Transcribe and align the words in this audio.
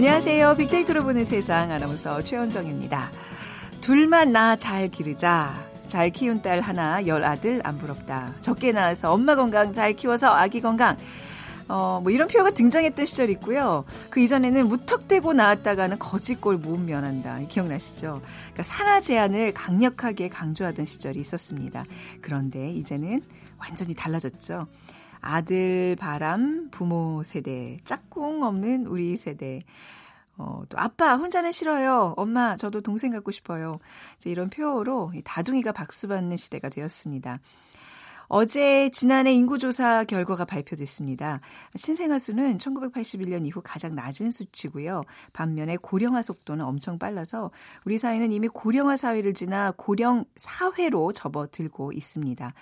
안녕하세요. 0.00 0.54
빅데이터로 0.54 1.02
보는 1.02 1.26
세상 1.26 1.70
아나운서 1.70 2.22
최원정입니다. 2.22 3.10
둘만 3.82 4.32
나 4.32 4.56
잘 4.56 4.88
기르자. 4.88 5.52
잘 5.88 6.08
키운 6.08 6.40
딸 6.40 6.62
하나, 6.62 7.06
열 7.06 7.22
아들 7.22 7.60
안 7.64 7.76
부럽다. 7.76 8.32
적게 8.40 8.72
낳아서 8.72 9.12
엄마 9.12 9.36
건강 9.36 9.74
잘 9.74 9.92
키워서 9.92 10.30
아기 10.30 10.62
건강. 10.62 10.96
어, 11.68 12.00
뭐 12.02 12.10
이런 12.10 12.28
표현가 12.28 12.52
등장했던 12.52 13.04
시절이 13.04 13.32
있고요. 13.32 13.84
그 14.08 14.20
이전에는 14.20 14.68
무턱대고 14.68 15.34
나왔다가는 15.34 15.98
거짓골 15.98 16.56
못 16.56 16.78
면한다. 16.78 17.40
기억나시죠? 17.50 18.22
그러니까 18.24 18.62
산하 18.62 19.02
제한을 19.02 19.52
강력하게 19.52 20.30
강조하던 20.30 20.86
시절이 20.86 21.20
있었습니다. 21.20 21.84
그런데 22.22 22.72
이제는 22.72 23.20
완전히 23.58 23.92
달라졌죠. 23.92 24.66
아들 25.20 25.96
바람 25.96 26.68
부모 26.70 27.22
세대 27.22 27.76
짝꿍 27.84 28.42
없는 28.42 28.86
우리 28.86 29.16
세대 29.16 29.60
어, 30.36 30.62
또 30.70 30.78
아빠 30.78 31.16
혼자는 31.16 31.52
싫어요. 31.52 32.14
엄마 32.16 32.56
저도 32.56 32.80
동생 32.80 33.12
갖고 33.12 33.30
싶어요. 33.30 33.78
이제 34.16 34.30
이런 34.30 34.48
표어로 34.48 35.12
다둥이가 35.22 35.72
박수받는 35.72 36.38
시대가 36.38 36.70
되었습니다. 36.70 37.40
어제 38.32 38.90
지난해 38.90 39.32
인구조사 39.32 40.04
결과가 40.04 40.44
발표됐습니다. 40.44 41.40
신생아 41.74 42.20
수는 42.20 42.58
1981년 42.58 43.44
이후 43.44 43.60
가장 43.60 43.96
낮은 43.96 44.30
수치고요. 44.30 45.02
반면에 45.32 45.76
고령화 45.76 46.22
속도는 46.22 46.64
엄청 46.64 46.96
빨라서 46.96 47.50
우리 47.84 47.98
사회는 47.98 48.30
이미 48.30 48.46
고령화 48.46 48.96
사회를 48.96 49.34
지나 49.34 49.72
고령 49.76 50.26
사회로 50.36 51.12
접어들고 51.12 51.90
있습니다. 51.90 52.54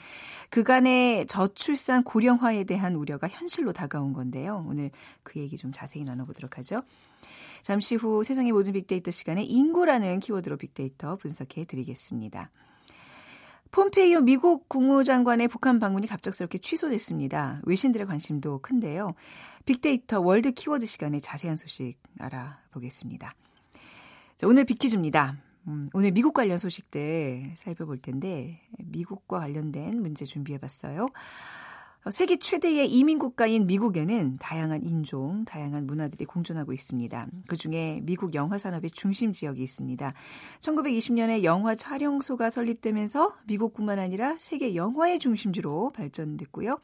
그간의 0.48 1.26
저출산 1.26 2.02
고령화에 2.02 2.64
대한 2.64 2.94
우려가 2.94 3.28
현실로 3.28 3.74
다가온 3.74 4.14
건데요. 4.14 4.64
오늘 4.66 4.90
그 5.22 5.38
얘기 5.38 5.58
좀 5.58 5.70
자세히 5.70 6.02
나눠보도록 6.02 6.56
하죠. 6.56 6.80
잠시 7.62 7.94
후 7.94 8.24
세상의 8.24 8.52
모든 8.52 8.72
빅데이터 8.72 9.10
시간에 9.10 9.42
인구라는 9.42 10.20
키워드로 10.20 10.56
빅데이터 10.56 11.16
분석해 11.16 11.66
드리겠습니다. 11.66 12.50
폼페이오 13.70 14.20
미국 14.22 14.68
국무장관의 14.68 15.48
북한 15.48 15.78
방문이 15.78 16.06
갑작스럽게 16.06 16.58
취소됐습니다. 16.58 17.60
외신들의 17.64 18.06
관심도 18.06 18.60
큰데요. 18.60 19.14
빅데이터 19.66 20.20
월드 20.20 20.52
키워드 20.52 20.86
시간에 20.86 21.20
자세한 21.20 21.56
소식 21.56 21.96
알아보겠습니다. 22.18 23.34
자, 24.36 24.46
오늘 24.46 24.64
빅퀴즈입니다. 24.64 25.36
음, 25.66 25.88
오늘 25.92 26.12
미국 26.12 26.32
관련 26.32 26.56
소식들 26.56 27.52
살펴볼 27.56 27.98
텐데 27.98 28.62
미국과 28.78 29.40
관련된 29.40 30.00
문제 30.00 30.24
준비해봤어요. 30.24 31.08
어, 32.08 32.10
세계 32.10 32.38
최대의 32.38 32.90
이민 32.90 33.18
국가인 33.18 33.66
미국에는 33.66 34.38
다양한 34.38 34.82
인종, 34.82 35.44
다양한 35.44 35.86
문화들이 35.86 36.24
공존하고 36.24 36.72
있습니다. 36.72 37.26
그 37.46 37.54
중에 37.54 38.00
미국 38.02 38.34
영화 38.34 38.56
산업의 38.56 38.92
중심 38.92 39.34
지역이 39.34 39.62
있습니다. 39.62 40.14
1920년에 40.60 41.44
영화 41.44 41.74
촬영소가 41.74 42.48
설립되면서 42.48 43.36
미국뿐만 43.44 43.98
아니라 43.98 44.36
세계 44.38 44.74
영화의 44.74 45.18
중심지로 45.18 45.90
발전됐고요. 45.90 46.78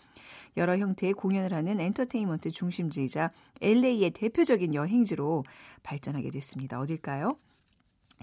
여러 0.59 0.77
형태의 0.77 1.15
공연을 1.15 1.55
하는 1.55 1.81
엔터테인먼트 1.81 2.51
중심지이자 2.51 3.31
LA의 3.63 4.11
대표적인 4.11 4.75
여행지로 4.75 5.45
발전하게 5.83 6.33
됐습니다. 6.33 6.79
어딜까요? 6.81 7.39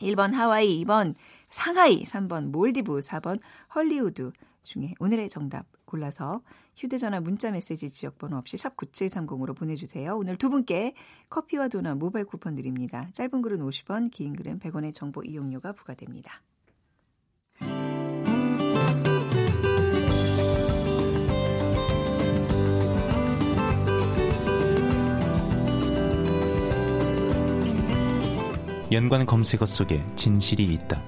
1번 0.02 0.34
하와이, 0.34 0.84
2번 0.84 1.16
상하이, 1.50 2.04
3번 2.04 2.52
몰디브, 2.52 3.00
4번 3.00 3.40
헐리우드 3.74 4.32
중에 4.64 4.94
오늘의 5.00 5.30
정답 5.30 5.66
골라서 5.86 6.42
휴대전화 6.76 7.20
문자 7.20 7.52
메시지 7.52 7.90
지역번호 7.90 8.38
없이 8.38 8.58
샵 8.58 8.76
9730으로 8.78 9.56
보내주세요. 9.56 10.16
오늘 10.18 10.38
두 10.38 10.50
분께 10.50 10.94
커피와 11.30 11.68
도넛 11.68 11.98
모바일 11.98 12.26
쿠폰 12.26 12.56
드립니다. 12.56 13.10
짧은 13.14 13.42
글은 13.42 13.60
50원, 13.60 14.12
긴 14.12 14.36
글은 14.36 14.60
100원의 14.60 14.94
정보 14.94 15.24
이용료가 15.24 15.74
부과됩니다. 15.74 16.42
연관 28.92 29.26
검색어 29.26 29.66
속에 29.66 30.04
진실이 30.16 30.66
있다. 30.74 31.02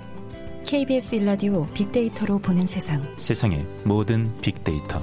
KBS 0.66 1.16
일라디오 1.16 1.68
빅데이터로 1.74 2.40
보는 2.40 2.66
세상. 2.66 3.01
세상의 3.18 3.66
모든 3.84 4.35
빅데이터. 4.41 5.01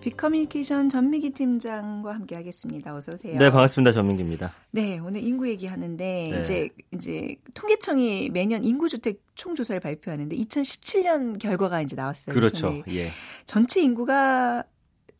빅커뮤니케이션 0.00 0.88
전미기 0.88 1.30
팀장과 1.30 2.14
함께 2.14 2.34
하겠습니다. 2.36 2.94
어서 2.94 3.12
오세요. 3.12 3.38
네, 3.38 3.50
반갑습니다. 3.50 3.92
전민기입니다. 3.92 4.52
네, 4.70 4.98
오늘 4.98 5.22
인구 5.22 5.48
얘기하는데 5.48 6.28
네. 6.30 6.40
이제 6.42 6.68
이제 6.92 7.36
통계청이 7.54 8.30
매년 8.30 8.64
인구 8.64 8.88
주택 8.88 9.22
총조사를 9.34 9.80
발표하는데 9.80 10.36
2017년 10.36 11.38
결과가 11.38 11.80
이제 11.82 11.96
나왔어요. 11.96 12.34
그렇죠. 12.34 12.82
예. 12.88 13.10
전체 13.46 13.82
인구가 13.82 14.64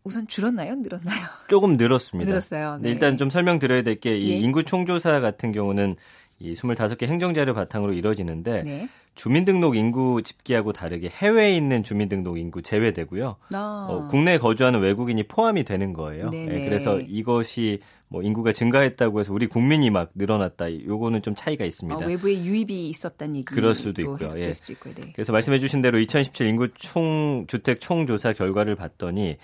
우선 0.05 0.27
줄었나요? 0.27 0.77
늘었나요? 0.77 1.27
조금 1.49 1.77
늘었습니다. 1.77 2.31
늘었어요. 2.31 2.79
네. 2.81 2.91
일단 2.91 3.17
좀 3.17 3.31
설명드려야 3.31 3.83
될 3.83 3.99
게이 3.99 4.31
예. 4.31 4.37
인구 4.37 4.63
총조사 4.63 5.21
같은 5.21 5.51
경우는 5.51 5.97
이 6.41 6.53
25개 6.53 7.07
행정자료 7.07 7.55
바탕으로 7.55 7.95
이루어지는데 7.95 8.63
네. 8.65 8.89
주민등록 9.15 9.77
인구 9.77 10.23
집계하고 10.23 10.73
다르게 10.73 11.09
해외에 11.09 11.57
있는 11.57 11.83
주민등록 11.83 12.37
인구 12.39 12.61
제외되고요. 12.61 13.37
아. 13.53 13.87
어, 13.89 14.09
국내에 14.09 14.39
거주하는 14.39 14.81
외국인이 14.81 15.23
포함이 15.23 15.65
되는 15.65 15.93
거예요. 15.93 16.31
네, 16.31 16.47
그래서 16.65 17.01
이것이 17.01 17.79
뭐 18.09 18.23
인구가 18.23 18.53
증가했다고 18.53 19.21
해서 19.21 19.33
우리 19.33 19.47
국민이 19.47 19.91
막 19.91 20.11
늘어났다. 20.15 20.73
요거는 20.85 21.23
좀 21.23 21.35
차이가 21.35 21.65
있습니다. 21.65 22.05
어, 22.05 22.09
외부의 22.09 22.45
유입이 22.45 22.89
있었다는 22.91 23.37
얘기. 23.37 23.45
그럴 23.45 23.75
수도 23.75 24.03
있고요. 24.03 24.29
예. 24.37 24.53
수도 24.53 24.73
있고요. 24.73 24.95
네. 24.95 25.13
그래서 25.15 25.33
말씀해 25.33 25.61
주신 25.61 25.81
대로 25.81 25.99
2017 25.99 26.47
인구 26.47 26.69
총 26.75 27.45
주택 27.47 27.81
총조사 27.81 28.33
결과를 28.33 28.75
봤더니 28.75 29.31
어, 29.33 29.37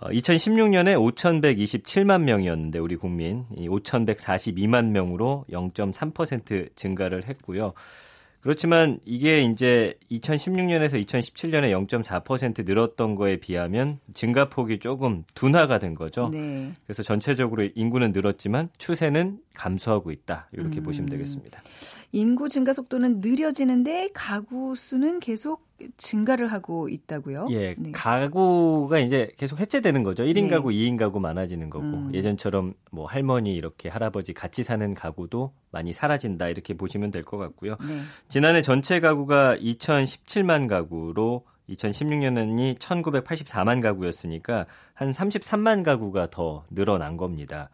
2016년에 0.00 0.96
5,127만 1.14 2.22
명이었는데 2.22 2.78
우리 2.78 2.96
국민 2.96 3.44
이 3.56 3.68
5,142만 3.68 4.86
명으로 4.86 5.44
0.3% 5.50 6.74
증가를 6.76 7.28
했고요. 7.28 7.74
그렇지만 8.44 8.98
이게 9.06 9.40
이제 9.40 9.94
2016년에서 10.10 11.02
2017년에 11.02 11.70
0.4% 11.88 12.66
늘었던 12.66 13.14
거에 13.14 13.38
비하면 13.38 14.00
증가폭이 14.12 14.80
조금 14.80 15.24
둔화가 15.34 15.78
된 15.78 15.94
거죠. 15.94 16.28
네. 16.28 16.70
그래서 16.84 17.02
전체적으로 17.02 17.66
인구는 17.74 18.12
늘었지만 18.12 18.68
추세는 18.76 19.38
감소하고 19.54 20.10
있다. 20.10 20.50
이렇게 20.52 20.80
음. 20.80 20.82
보시면 20.82 21.08
되겠습니다. 21.08 21.62
인구 22.12 22.50
증가 22.50 22.74
속도는 22.74 23.22
느려지는데 23.22 24.10
가구 24.12 24.74
수는 24.74 25.20
계속 25.20 25.66
증가를 25.96 26.48
하고 26.48 26.88
있다고요? 26.88 27.48
예. 27.50 27.74
네. 27.76 27.92
가구가 27.92 28.98
이제 29.00 29.30
계속 29.36 29.58
해체되는 29.60 30.02
거죠. 30.02 30.22
1인 30.24 30.44
네. 30.44 30.48
가구, 30.48 30.68
2인 30.70 30.96
가구 30.98 31.20
많아지는 31.20 31.68
거고 31.70 31.84
음. 31.84 32.14
예전처럼 32.14 32.74
뭐 32.90 33.06
할머니 33.06 33.54
이렇게 33.54 33.88
할아버지 33.88 34.32
같이 34.32 34.62
사는 34.62 34.94
가구도 34.94 35.52
많이 35.70 35.92
사라진다 35.92 36.48
이렇게 36.48 36.74
보시면 36.74 37.10
될 37.10 37.24
것 37.24 37.38
같고요. 37.38 37.76
네. 37.86 38.00
지난해 38.28 38.62
전체 38.62 39.00
가구가 39.00 39.56
2017만 39.56 40.68
가구로 40.68 41.44
2016년이 41.70 42.78
1984만 42.78 43.80
가구였으니까 43.80 44.66
한 44.92 45.10
33만 45.10 45.82
가구가 45.82 46.28
더 46.30 46.64
늘어난 46.70 47.16
겁니다. 47.16 47.70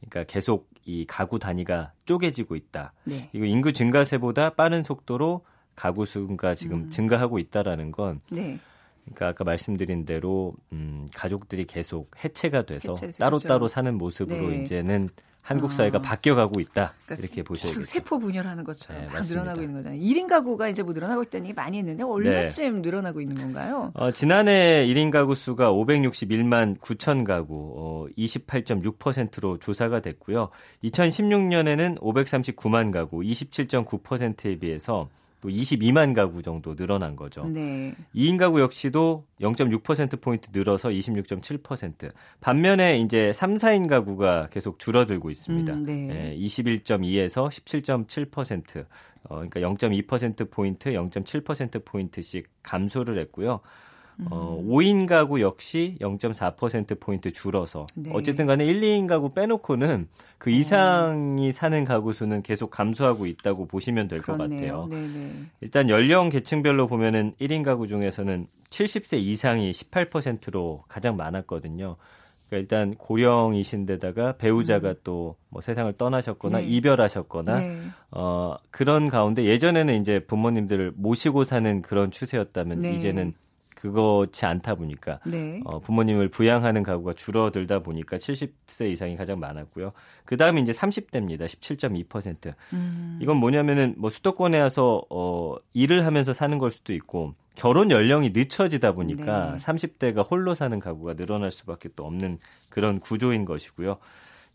그러니까 0.00 0.24
계속 0.32 0.68
이 0.84 1.04
가구 1.06 1.38
단위가 1.38 1.92
쪼개지고 2.04 2.56
있다. 2.56 2.92
네. 3.04 3.30
이거 3.32 3.44
인구 3.44 3.72
증가세보다 3.72 4.50
빠른 4.50 4.82
속도로 4.82 5.44
가구 5.76 6.06
수가 6.06 6.54
지금 6.54 6.84
음. 6.84 6.90
증가하고 6.90 7.38
있다라는 7.38 7.92
건 7.92 8.20
네. 8.30 8.58
그러니까 9.04 9.28
아까 9.28 9.44
말씀드린 9.44 10.04
대로 10.04 10.52
음, 10.72 11.06
가족들이 11.14 11.64
계속 11.66 12.10
해체가 12.22 12.62
돼서 12.62 12.92
따로따로 12.92 13.38
따로 13.38 13.68
사는 13.68 13.94
모습으로 13.96 14.48
네. 14.48 14.62
이제는 14.62 15.08
한국 15.44 15.72
사회가 15.72 15.98
아. 15.98 16.00
바뀌어가고 16.00 16.58
있다 16.58 16.94
그러니까 17.04 17.22
이렇게 17.22 17.42
보셔야겠죠. 17.42 17.84
세포 17.84 18.18
분열하는 18.18 18.64
것처럼 18.64 19.02
네, 19.02 19.20
늘어나고 19.20 19.60
있는 19.60 19.76
거잖아요. 19.76 20.00
1인 20.00 20.26
가구가 20.26 20.70
이제 20.70 20.82
뭐 20.82 20.94
늘어나고 20.94 21.22
있다는 21.24 21.44
얘기 21.44 21.54
많이 21.54 21.76
했는데 21.76 22.02
얼마쯤 22.02 22.76
네. 22.76 22.80
늘어나고 22.80 23.20
있는 23.20 23.36
건가요? 23.36 23.92
어, 23.92 24.10
지난해 24.10 24.86
1인 24.86 25.10
가구 25.10 25.34
수가 25.34 25.70
561만 25.70 26.78
9천 26.78 27.24
가구, 27.24 27.74
어, 27.76 28.06
28.6%로 28.16 29.58
조사가 29.58 30.00
됐고요. 30.00 30.48
2016년에는 30.82 32.00
539만 32.00 32.90
가구, 32.90 33.18
27.9%에 33.18 34.58
비해서 34.58 35.10
또 35.44 35.50
22만 35.50 36.14
가구 36.14 36.42
정도 36.42 36.74
늘어난 36.74 37.16
거죠. 37.16 37.44
네. 37.44 37.94
2인 38.14 38.38
가구 38.38 38.62
역시도 38.62 39.26
0.6% 39.42 40.22
포인트 40.22 40.48
늘어서 40.54 40.88
26.7%. 40.88 42.10
반면에 42.40 42.98
이제 42.98 43.30
3, 43.34 43.56
4인 43.56 43.86
가구가 43.86 44.48
계속 44.50 44.78
줄어들고 44.78 45.28
있습니다. 45.28 45.74
음, 45.74 45.84
네. 45.84 46.32
예, 46.32 46.36
21.2에서 46.38 47.50
17.7%. 47.50 48.86
어, 49.24 49.34
그러니까 49.34 49.60
0.2% 49.60 50.50
포인트, 50.50 50.90
0.7% 50.90 51.84
포인트씩 51.84 52.48
감소를 52.62 53.18
했고요. 53.18 53.60
어, 54.30 54.62
5인 54.64 55.06
가구 55.06 55.40
역시 55.40 55.96
0.4%포인트 56.00 57.32
줄어서 57.32 57.86
네. 57.96 58.10
어쨌든 58.14 58.46
간에 58.46 58.64
1, 58.64 58.80
2인 58.80 59.08
가구 59.08 59.28
빼놓고는 59.28 60.08
그 60.38 60.50
어. 60.50 60.52
이상이 60.52 61.52
사는 61.52 61.84
가구 61.84 62.12
수는 62.12 62.42
계속 62.42 62.70
감소하고 62.70 63.26
있다고 63.26 63.66
보시면 63.66 64.08
될 64.08 64.20
것 64.20 64.38
같아요. 64.38 64.86
네네. 64.90 65.32
일단 65.60 65.88
연령 65.88 66.28
계층별로 66.28 66.86
보면은 66.86 67.34
1인 67.40 67.64
가구 67.64 67.86
중에서는 67.88 68.46
70세 68.70 69.18
이상이 69.18 69.70
18%로 69.72 70.84
가장 70.88 71.16
많았거든요. 71.16 71.96
그러니까 72.48 72.56
일단 72.58 72.94
고령이신데다가 72.96 74.36
배우자가 74.36 74.90
음. 74.90 74.94
또뭐 75.02 75.60
세상을 75.60 75.92
떠나셨거나 75.94 76.58
네. 76.58 76.66
이별하셨거나 76.66 77.58
네. 77.58 77.80
어 78.10 78.56
그런 78.70 79.08
가운데 79.08 79.44
예전에는 79.44 80.00
이제 80.00 80.20
부모님들을 80.20 80.92
모시고 80.96 81.44
사는 81.44 81.82
그런 81.82 82.10
추세였다면 82.10 82.82
네. 82.82 82.94
이제는 82.94 83.34
그것이 83.84 84.46
않다 84.46 84.76
보니까 84.76 85.20
네. 85.26 85.60
어, 85.66 85.78
부모님을 85.78 86.28
부양하는 86.28 86.82
가구가 86.82 87.12
줄어들다 87.12 87.80
보니까 87.80 88.16
70세 88.16 88.90
이상이 88.90 89.14
가장 89.14 89.38
많았고요. 89.38 89.92
그 90.24 90.38
다음에 90.38 90.62
이제 90.62 90.72
30대입니다. 90.72 91.44
17.2%. 91.44 92.54
음. 92.72 93.18
이건 93.20 93.36
뭐냐면은 93.36 93.94
뭐 93.98 94.08
수도권에 94.08 94.58
와서 94.58 95.02
어, 95.10 95.56
일을 95.74 96.06
하면서 96.06 96.32
사는 96.32 96.56
걸 96.56 96.70
수도 96.70 96.94
있고 96.94 97.34
결혼 97.56 97.90
연령이 97.90 98.30
늦춰지다 98.30 98.92
보니까 98.92 99.52
네. 99.52 99.58
30대가 99.58 100.30
홀로 100.30 100.54
사는 100.54 100.78
가구가 100.78 101.12
늘어날 101.12 101.50
수밖에 101.50 101.90
또 101.94 102.06
없는 102.06 102.38
그런 102.70 103.00
구조인 103.00 103.44
것이고요. 103.44 103.98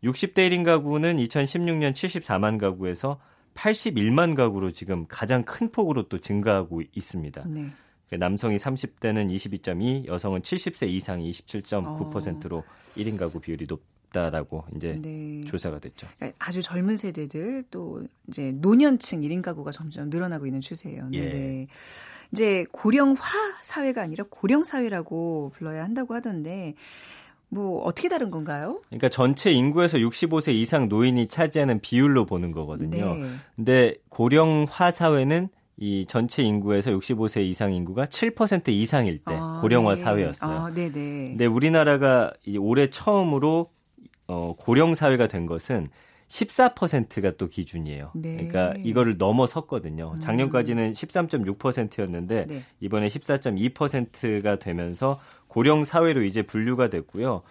60대 0.04 0.50
1인 0.50 0.66
가구는 0.66 1.18
2016년 1.18 1.92
74만 1.92 2.58
가구에서 2.58 3.20
81만 3.54 4.36
가구로 4.36 4.72
지금 4.72 5.06
가장 5.08 5.44
큰 5.44 5.72
폭으로 5.72 6.08
또 6.10 6.18
증가하고 6.18 6.82
있습니다. 6.96 7.44
네. 7.46 7.68
그 8.10 8.16
남성이 8.16 8.58
30대는 8.58 9.32
22.2, 9.32 10.08
여성은 10.08 10.42
70세 10.42 10.88
이상이 10.88 11.30
27.9%로 11.32 12.58
어. 12.58 12.64
1인 12.96 13.18
가구 13.18 13.40
비율이 13.40 13.68
높 13.68 13.82
다라고 14.12 14.64
이제 14.76 14.96
네. 15.00 15.42
조사가 15.42 15.80
됐죠. 15.80 16.08
그러니까 16.18 16.44
아주 16.44 16.64
젊은 16.64 16.96
세대들 16.96 17.66
또 17.70 18.04
이제 18.28 18.52
노년층 18.56 19.22
1인 19.22 19.44
가구가 19.44 19.70
점점 19.70 20.10
늘어나고 20.10 20.48
있는 20.48 20.62
추세예요. 20.62 21.10
네. 21.10 21.18
예. 21.20 21.68
이제 22.32 22.66
고령화 22.72 23.22
사회가 23.62 24.02
아니라 24.02 24.26
고령 24.30 24.64
사회라고 24.64 25.52
불러야 25.56 25.84
한다고 25.84 26.16
하던데 26.16 26.76
뭐 27.50 27.82
어떻게 27.84 28.10
다른 28.10 28.30
건가요? 28.30 28.82
그러니까 28.88 29.10
전체 29.10 29.52
인구에서 29.52 29.98
65세 29.98 30.54
이상 30.54 30.88
노인이 30.88 31.28
차지하는 31.28 31.80
비율로 31.80 32.26
보는 32.26 32.52
거거든요. 32.52 33.16
네. 33.16 33.30
근데 33.56 33.96
고령화 34.10 34.92
사회는 34.92 35.50
이 35.82 36.06
전체 36.06 36.44
인구에서 36.44 36.92
65세 36.92 37.42
이상 37.42 37.74
인구가 37.74 38.06
7% 38.06 38.68
이상일 38.70 39.20
때 39.20 39.34
아, 39.34 39.60
고령화 39.62 39.96
네. 39.96 40.02
사회였어요. 40.02 40.58
아, 40.58 40.74
네네. 40.74 40.92
근데 40.92 41.46
우리나라가 41.46 42.34
이 42.46 42.58
올해 42.58 42.90
처음으로 42.90 43.72
어, 44.28 44.56
고령 44.58 44.94
사회가 44.94 45.28
된 45.28 45.46
것은 45.46 45.88
14%가 46.28 47.32
또 47.38 47.48
기준이에요. 47.48 48.12
네. 48.14 48.34
그러니까 48.34 48.74
이거를 48.84 49.18
넘어섰거든요. 49.18 50.12
음. 50.16 50.20
작년까지는 50.20 50.92
13.6%였는데 50.92 52.46
네. 52.46 52.64
이번에 52.82 53.08
14.2%가 53.08 54.58
되면서 54.58 55.20
고령 55.48 55.86
사회로 55.86 56.24
이제 56.24 56.44
분류가 56.44 56.90
됐고요. 56.90 57.42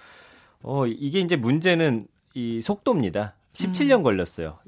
어, 0.62 0.86
이게 0.86 1.20
이제 1.20 1.34
문제는 1.34 2.06
이 2.34 2.60
속도입니다. 2.62 3.34
17년 3.54 3.98
음. 3.98 4.02
걸렸어요. 4.02 4.58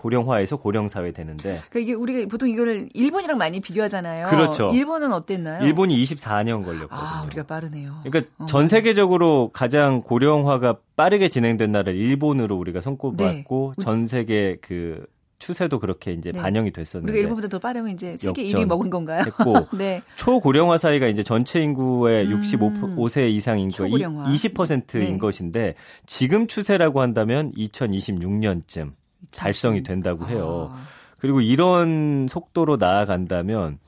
고령화에서 0.00 0.56
고령사회 0.56 1.12
되는데. 1.12 1.58
그러니까 1.68 1.78
이게 1.78 1.92
우리가 1.92 2.26
보통 2.28 2.48
이거를 2.48 2.88
일본이랑 2.94 3.36
많이 3.36 3.60
비교하잖아요. 3.60 4.26
그렇죠. 4.26 4.70
일본은 4.72 5.12
어땠나요? 5.12 5.64
일본이 5.64 6.02
24년 6.02 6.64
걸렸거든요. 6.64 6.88
아, 6.90 7.22
우리가 7.26 7.42
빠르네요. 7.44 8.00
그러니까 8.04 8.32
어. 8.38 8.46
전 8.46 8.66
세계적으로 8.66 9.50
가장 9.52 9.98
고령화가 9.98 10.78
빠르게 10.96 11.28
진행된 11.28 11.70
나라 11.70 11.92
일본으로 11.92 12.56
우리가 12.56 12.80
손꼽았고 12.80 13.74
네. 13.76 13.84
전 13.84 14.06
세계 14.06 14.56
그 14.62 15.04
추세도 15.38 15.80
그렇게 15.80 16.12
이제 16.12 16.32
네. 16.32 16.40
반영이 16.40 16.70
됐었는데. 16.70 17.10
우리가 17.10 17.22
일본보다 17.22 17.48
더 17.48 17.58
빠르면 17.58 17.92
이제 17.92 18.16
세계 18.16 18.44
1위 18.44 18.66
먹은 18.66 18.90
건가요? 18.90 19.24
했고 19.26 19.66
네. 19.76 20.02
초고령화 20.16 20.78
사이가 20.78 21.08
이제 21.08 21.22
전체 21.22 21.60
인구의 21.62 22.26
음. 22.26 22.40
65세 22.40 23.30
이상 23.30 23.58
인구가 23.58 23.88
20%인 23.88 25.12
네. 25.12 25.18
것인데 25.18 25.74
지금 26.06 26.46
추세라고 26.46 27.00
한다면 27.00 27.52
2026년쯤 27.52 28.92
달성이 29.30 29.82
된다고 29.82 30.26
해요. 30.26 30.70
아. 30.72 30.82
그리고 31.18 31.40
이런 31.40 32.26
속도로 32.28 32.76
나아간다면 32.76 33.78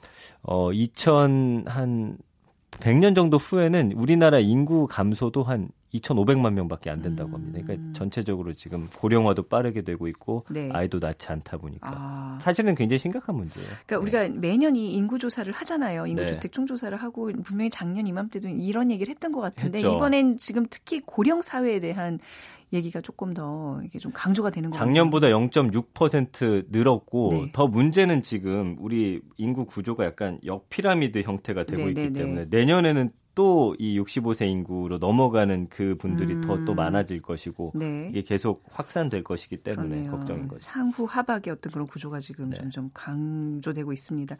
어 0.42 0.70
2000한 0.70 2.16
100년 2.72 3.14
정도 3.14 3.36
후에는 3.36 3.92
우리나라 3.92 4.38
인구 4.38 4.86
감소도 4.86 5.42
한 5.42 5.68
2,500만 5.94 6.54
명밖에 6.54 6.88
안 6.90 7.02
된다고 7.02 7.34
합니다. 7.34 7.60
그러니까 7.62 7.86
음. 7.86 7.92
전체적으로 7.92 8.54
지금 8.54 8.88
고령화도 8.96 9.44
빠르게 9.44 9.82
되고 9.82 10.08
있고 10.08 10.44
네. 10.48 10.70
아이도 10.72 10.98
낳지 10.98 11.28
않다 11.28 11.58
보니까 11.58 11.90
아. 11.90 12.38
사실은 12.40 12.74
굉장히 12.74 12.98
심각한 12.98 13.36
문제예요. 13.36 13.68
그러니까 13.86 13.96
네. 13.96 14.26
우리가 14.26 14.40
매년 14.40 14.74
이 14.74 14.90
인구 14.92 15.18
조사를 15.18 15.52
하잖아요. 15.52 16.06
인구 16.06 16.26
주택 16.26 16.52
총 16.52 16.66
조사를 16.66 16.96
하고 16.96 17.30
분명히 17.44 17.68
작년 17.68 18.06
이맘때도 18.06 18.48
이런 18.48 18.90
얘기를 18.90 19.10
했던 19.10 19.32
것 19.32 19.40
같은데 19.40 19.78
했죠. 19.78 19.94
이번엔 19.94 20.38
지금 20.38 20.66
특히 20.70 21.00
고령 21.00 21.42
사회에 21.42 21.78
대한 21.80 22.18
얘기가 22.72 23.00
조금 23.00 23.34
더 23.34 23.80
이게 23.84 23.98
좀 23.98 24.12
강조가 24.12 24.50
되는 24.50 24.70
것 24.70 24.76
작년보다 24.76 25.28
0.6% 25.28 26.66
늘었고 26.70 27.28
네. 27.32 27.52
더 27.52 27.66
문제는 27.66 28.22
지금 28.22 28.76
우리 28.80 29.20
인구 29.36 29.66
구조가 29.66 30.04
약간 30.04 30.38
역피라미드 30.44 31.22
형태가 31.22 31.64
되고 31.64 31.82
네, 31.82 31.88
있기 31.88 32.00
네, 32.00 32.08
네. 32.08 32.18
때문에 32.18 32.46
내년에는 32.50 33.10
또 33.34 33.62
이 33.78 33.98
65세 34.00 34.46
인구로 34.48 34.98
넘어가는 34.98 35.68
그 35.68 35.96
분들이 35.96 36.34
음. 36.34 36.40
더또 36.40 36.74
많아질 36.74 37.22
것이고 37.22 37.72
네. 37.74 38.08
이게 38.10 38.22
계속 38.22 38.64
확산될 38.70 39.24
것이기 39.24 39.58
때문에 39.58 39.88
그러네요. 39.88 40.10
걱정인 40.10 40.48
거죠. 40.48 40.60
상후 40.60 41.04
하박의 41.04 41.52
어떤 41.52 41.72
그런 41.72 41.86
구조가 41.86 42.20
지금 42.20 42.50
네. 42.50 42.58
점점 42.58 42.90
강조되고 42.92 43.92
있습니다. 43.92 44.36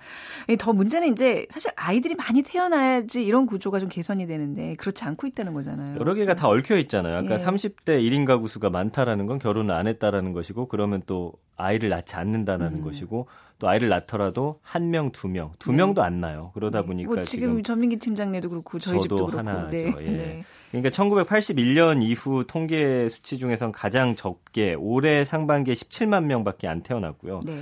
더 0.58 0.72
문제는 0.72 1.12
이제 1.12 1.46
사실 1.50 1.70
아이들이 1.76 2.14
많이 2.14 2.42
태어나야지 2.42 3.24
이런 3.24 3.46
구조가 3.46 3.80
좀 3.80 3.88
개선이 3.88 4.26
되는데 4.26 4.74
그렇지 4.76 5.04
않고 5.04 5.26
있다는 5.26 5.54
거잖아요. 5.54 5.98
여러 5.98 6.14
개가 6.14 6.34
다 6.34 6.48
얽혀 6.48 6.76
있잖아요. 6.78 7.16
아까 7.16 7.34
예. 7.34 7.36
30대 7.36 7.86
1인 7.86 8.26
가구 8.26 8.48
수가 8.48 8.70
많다라는 8.70 9.26
건 9.26 9.38
결혼을 9.38 9.74
안 9.74 9.86
했다라는 9.86 10.32
것이고 10.32 10.66
그러면 10.66 11.02
또 11.06 11.32
아이를 11.56 11.88
낳지 11.90 12.14
않는다는 12.16 12.66
음. 12.74 12.82
것이고 12.82 13.26
또 13.62 13.68
아이를 13.68 13.88
낳더라도 13.90 14.58
한 14.60 14.90
명, 14.90 15.12
두 15.12 15.28
명, 15.28 15.52
두 15.60 15.70
네. 15.70 15.76
명도 15.76 16.02
안 16.02 16.20
나요. 16.20 16.50
그러다 16.54 16.80
네. 16.80 16.86
보니까 16.86 17.14
뭐 17.14 17.22
지금, 17.22 17.50
지금 17.50 17.62
전민기 17.62 17.96
팀장네도 17.96 18.50
그렇고 18.50 18.80
저희 18.80 19.00
집도 19.00 19.26
그렇고 19.26 19.38
하나죠. 19.38 19.70
네. 19.70 19.94
예. 20.00 20.10
네. 20.10 20.44
그러니까 20.72 20.90
1981년 20.90 22.02
이후 22.02 22.44
통계 22.44 23.08
수치 23.08 23.38
중에선 23.38 23.70
가장 23.70 24.16
적게 24.16 24.74
올해 24.74 25.24
상반기에 25.24 25.74
17만 25.74 26.24
명밖에 26.24 26.66
안 26.66 26.82
태어났고요. 26.82 27.42
네. 27.44 27.56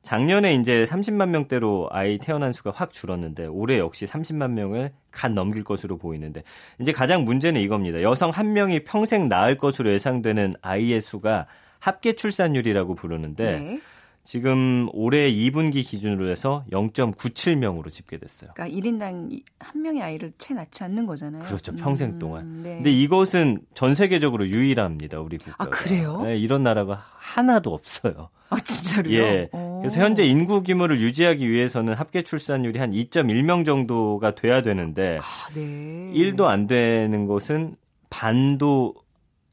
작년에 0.00 0.54
이제 0.54 0.86
30만 0.88 1.28
명대로 1.28 1.86
아이 1.92 2.16
태어난 2.16 2.54
수가 2.54 2.72
확 2.74 2.94
줄었는데 2.94 3.44
올해 3.44 3.78
역시 3.78 4.06
30만 4.06 4.52
명을 4.52 4.92
간 5.10 5.34
넘길 5.34 5.64
것으로 5.64 5.98
보이는데 5.98 6.44
이제 6.80 6.92
가장 6.92 7.26
문제는 7.26 7.60
이겁니다. 7.60 8.00
여성 8.00 8.30
한 8.30 8.54
명이 8.54 8.84
평생 8.84 9.28
낳을 9.28 9.58
것으로 9.58 9.92
예상되는 9.92 10.54
아이의 10.62 11.02
수가 11.02 11.46
합계 11.78 12.14
출산율이라고 12.14 12.94
부르는데 12.94 13.58
네. 13.58 13.80
지금 14.24 14.88
올해 14.92 15.30
2분기 15.32 15.84
기준으로 15.84 16.28
해서 16.28 16.64
0.97명으로 16.70 17.90
집계됐어요. 17.90 18.52
그러니까 18.54 18.78
1인당 18.78 19.42
한 19.58 19.82
명의 19.82 20.02
아이를 20.02 20.32
채 20.38 20.54
낳지 20.54 20.84
않는 20.84 21.06
거잖아요. 21.06 21.42
그렇죠. 21.42 21.74
평생 21.74 22.10
음, 22.10 22.18
동안. 22.18 22.62
네. 22.62 22.76
근데 22.76 22.92
이것은 22.92 23.62
전 23.74 23.94
세계적으로 23.94 24.46
유일합니다. 24.48 25.20
우리 25.20 25.38
국가. 25.38 25.56
아, 25.58 25.66
그래요? 25.68 26.22
네, 26.22 26.36
이런 26.36 26.62
나라가 26.62 27.04
하나도 27.18 27.74
없어요. 27.74 28.28
아, 28.48 28.60
진짜로요? 28.60 29.14
예. 29.14 29.48
오. 29.52 29.80
그래서 29.80 30.00
현재 30.00 30.22
인구 30.24 30.62
규모를 30.62 31.00
유지하기 31.00 31.50
위해서는 31.50 31.94
합계 31.94 32.22
출산율이 32.22 32.78
한 32.78 32.92
2.1명 32.92 33.64
정도가 33.64 34.34
돼야 34.36 34.62
되는데 34.62 35.18
아, 35.20 35.52
네. 35.54 36.12
1도 36.14 36.44
안 36.44 36.66
되는 36.66 37.26
것은 37.26 37.76
반도 38.08 38.94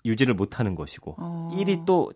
유지를 0.06 0.34
못하는 0.34 0.76
것이고 0.76 1.16
어. 1.18 1.52
1이 1.56 1.86
또 1.86 2.12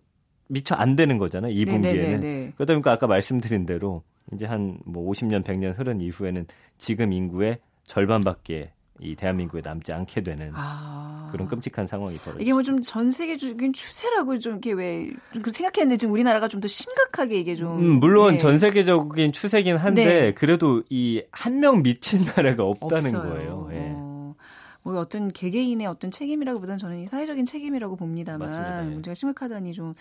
미처 0.47 0.75
안 0.75 0.95
되는 0.95 1.17
거잖아요. 1.17 1.53
2분기에는. 1.53 1.81
네네네네. 1.81 2.51
그러다 2.55 2.73
보니까 2.73 2.91
아까 2.91 3.07
말씀드린 3.07 3.65
대로 3.65 4.03
이제 4.33 4.45
한 4.45 4.79
뭐 4.85 5.09
50년, 5.11 5.43
100년 5.43 5.77
흐른 5.77 6.01
이후에는 6.01 6.45
지금 6.77 7.11
인구의 7.13 7.59
절반밖에 7.85 8.71
이 8.99 9.15
대한민국에 9.15 9.61
남지 9.65 9.91
않게 9.91 10.21
되는 10.21 10.51
아. 10.53 11.27
그런 11.31 11.47
끔찍한 11.47 11.87
상황이 11.87 12.15
벌어요. 12.17 12.39
이게 12.41 12.51
뭐 12.53 12.61
좀 12.61 12.79
전 12.83 13.09
세계적인 13.11 13.73
추세라고 13.73 14.37
좀 14.39 14.53
이렇게 14.53 14.71
왜 14.73 15.09
생각했는데 15.33 15.97
지금 15.97 16.13
우리나라가 16.13 16.47
좀 16.47 16.61
더 16.61 16.67
심각하게 16.67 17.39
이게 17.39 17.55
좀 17.55 17.79
음, 17.79 17.99
물론 17.99 18.33
네. 18.33 18.37
전 18.37 18.57
세계적인 18.59 19.31
추세긴 19.33 19.77
한데 19.77 20.05
네. 20.05 20.31
그래도 20.31 20.83
이 20.89 21.21
한 21.31 21.59
명 21.59 21.81
미친 21.83 22.21
나라가 22.23 22.63
없다는 22.63 23.15
없어요. 23.15 23.29
거예요. 23.33 23.69
예. 23.73 23.95
어. 24.83 24.91
뭐 24.91 24.99
어떤 24.99 25.31
개개인의 25.31 25.87
어떤 25.87 26.11
책임이라고보다는 26.11 26.77
저는 26.77 27.07
사회적인 27.07 27.45
책임이라고 27.45 27.95
봅니다만 27.95 28.39
맞습니다. 28.39 28.85
예. 28.85 28.89
문제가 28.89 29.15
심각하다니 29.15 29.73
좀 29.73 29.93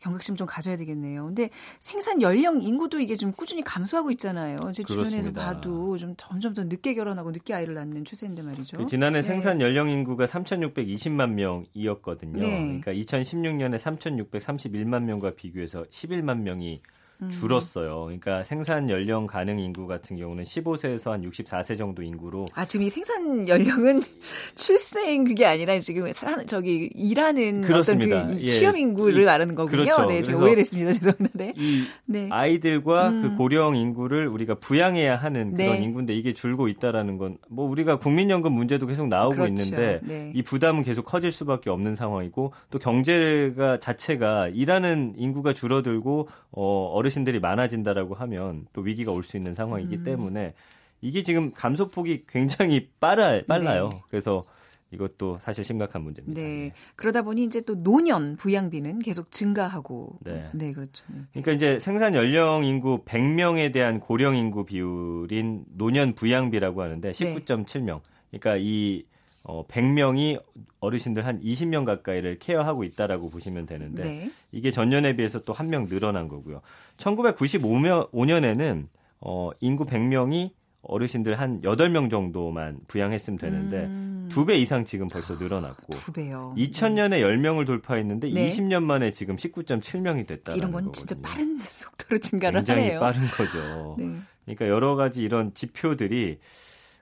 경각심 0.00 0.36
좀 0.36 0.46
가져야 0.46 0.76
되겠네요. 0.76 1.24
근데 1.26 1.50
생산 1.80 2.20
연령 2.22 2.62
인구도 2.62 3.00
이게 3.00 3.16
좀 3.16 3.32
꾸준히 3.32 3.62
감소하고 3.62 4.10
있잖아요. 4.12 4.56
제 4.72 4.82
주변에서 4.82 5.32
봐도 5.32 5.96
좀 5.96 6.14
점점 6.16 6.54
더 6.54 6.64
늦게 6.64 6.94
결혼하고 6.94 7.30
늦게 7.30 7.54
아이를 7.54 7.74
낳는 7.74 8.04
추세인데 8.04 8.42
말이죠. 8.42 8.76
그 8.76 8.86
지난해 8.86 9.20
네. 9.20 9.22
생산 9.22 9.60
연령 9.60 9.88
인구가 9.88 10.26
3,620만 10.26 11.30
명이었거든요. 11.30 12.38
네. 12.38 12.80
그러니까 12.80 12.92
2016년에 12.92 13.78
3,631만 13.78 15.04
명과 15.04 15.32
비교해서 15.34 15.84
11만 15.84 16.40
명이 16.40 16.80
음. 16.84 16.96
줄었어요. 17.30 18.04
그러니까 18.04 18.42
생산 18.42 18.90
연령 18.90 19.26
가능 19.26 19.58
인구 19.58 19.86
같은 19.86 20.16
경우는 20.16 20.44
15세에서 20.44 21.10
한 21.12 21.22
64세 21.22 21.78
정도 21.78 22.02
인구로 22.02 22.46
아 22.54 22.64
지금 22.64 22.86
이 22.86 22.90
생산 22.90 23.46
연령은 23.48 24.00
출생 24.56 25.24
그게 25.24 25.46
아니라 25.46 25.78
지금 25.80 26.12
산, 26.12 26.46
저기 26.46 26.90
일하는 26.94 27.62
그렇습니다. 27.62 28.18
어떤 28.18 28.36
그 28.38 28.42
예. 28.42 28.50
취업 28.50 28.76
인구를 28.76 29.22
이, 29.22 29.24
말하는 29.24 29.54
거군요. 29.54 29.84
그렇죠. 29.84 30.06
네, 30.06 30.22
제가 30.22 30.38
오해를 30.38 30.58
했습니다. 30.58 30.92
죄송합니다. 30.92 31.30
네. 31.34 31.54
이 31.56 31.86
네. 32.04 32.28
아이들과 32.30 33.08
음. 33.08 33.22
그 33.22 33.36
고령 33.36 33.76
인구를 33.76 34.28
우리가 34.28 34.56
부양해야 34.56 35.16
하는 35.16 35.54
그런 35.54 35.76
네. 35.76 35.82
인구인데 35.82 36.14
이게 36.14 36.32
줄고 36.32 36.68
있다라는 36.68 37.18
건 37.18 37.36
뭐 37.48 37.68
우리가 37.68 37.98
국민연금 37.98 38.52
문제도 38.52 38.86
계속 38.86 39.08
나오고 39.08 39.36
그렇죠. 39.36 39.52
있는데 39.52 40.00
네. 40.02 40.32
이 40.34 40.42
부담은 40.42 40.82
계속 40.82 41.04
커질 41.04 41.32
수밖에 41.32 41.70
없는 41.70 41.94
상황이고 41.94 42.52
또 42.70 42.78
경제가 42.78 43.78
자체가 43.78 44.48
일하는 44.48 45.14
인구가 45.16 45.52
줄어들고 45.52 46.28
어 46.52 46.92
어르신들이 47.06 47.40
많아진다라고 47.40 48.14
하면 48.14 48.66
또 48.72 48.80
위기가 48.82 49.12
올 49.12 49.22
수 49.26 49.36
있는 49.36 49.54
상황이기 49.54 49.96
음. 49.96 50.04
때문에 50.04 50.54
이게 51.00 51.22
지금 51.22 51.52
감소폭이 51.52 52.24
굉장히 52.28 52.88
빨라, 53.00 53.42
빨라요. 53.46 53.88
네. 53.92 54.02
그래서 54.08 54.44
이것도 54.92 55.38
사실 55.40 55.64
심각한 55.64 56.02
문제입니다. 56.02 56.40
네. 56.40 56.46
네. 56.46 56.72
그러다 56.94 57.22
보니 57.22 57.44
이제 57.44 57.60
또 57.60 57.74
노년 57.74 58.36
부양비는 58.36 59.00
계속 59.00 59.32
증가하고. 59.32 60.18
네. 60.22 60.48
네, 60.52 60.72
그렇죠. 60.72 61.04
네. 61.08 61.22
그러니까 61.32 61.52
이제 61.52 61.78
생산 61.80 62.14
연령 62.14 62.64
인구 62.64 63.02
100명에 63.04 63.72
대한 63.72 63.98
고령 63.98 64.36
인구 64.36 64.64
비율인 64.64 65.64
노년 65.74 66.14
부양비라고 66.14 66.82
하는데 66.82 67.10
19.7명. 67.10 68.00
그러니까 68.30 68.56
이 68.58 69.04
어, 69.48 69.64
100명이 69.68 70.42
어르신들 70.80 71.24
한 71.24 71.40
20명 71.40 71.84
가까이를 71.84 72.38
케어하고 72.40 72.82
있다라고 72.82 73.30
보시면 73.30 73.66
되는데 73.66 74.02
네. 74.04 74.30
이게 74.50 74.72
전년에 74.72 75.14
비해서 75.14 75.44
또 75.44 75.52
한 75.52 75.68
명 75.70 75.86
늘어난 75.86 76.26
거고요. 76.26 76.62
1995년에는 76.96 78.86
어, 79.20 79.50
인구 79.60 79.84
100명이 79.86 80.50
어르신들 80.82 81.38
한 81.40 81.60
8명 81.62 82.10
정도만 82.10 82.78
부양했으면 82.86 83.38
되는데 83.38 83.84
음. 83.84 84.28
2배 84.30 84.56
이상 84.58 84.84
지금 84.84 85.08
벌써 85.08 85.34
늘어났고 85.34 85.92
2배요. 85.92 86.54
2000년에 86.56 87.20
10명을 87.22 87.66
돌파했는데 87.66 88.30
네. 88.32 88.46
20년 88.48 88.82
만에 88.84 89.10
지금 89.12 89.36
19.7명이 89.36 90.26
됐다는 90.26 90.58
이런 90.58 90.72
건 90.72 90.84
거거든요. 90.86 90.92
진짜 90.92 91.16
빠른 91.22 91.58
속도로 91.62 92.18
증가를 92.20 92.60
굉장히 92.60 92.82
하네요. 92.82 93.00
빠른 93.00 93.20
거죠. 93.28 93.96
네. 93.98 94.12
그러니까 94.44 94.68
여러 94.68 94.94
가지 94.96 95.22
이런 95.22 95.54
지표들이 95.54 96.38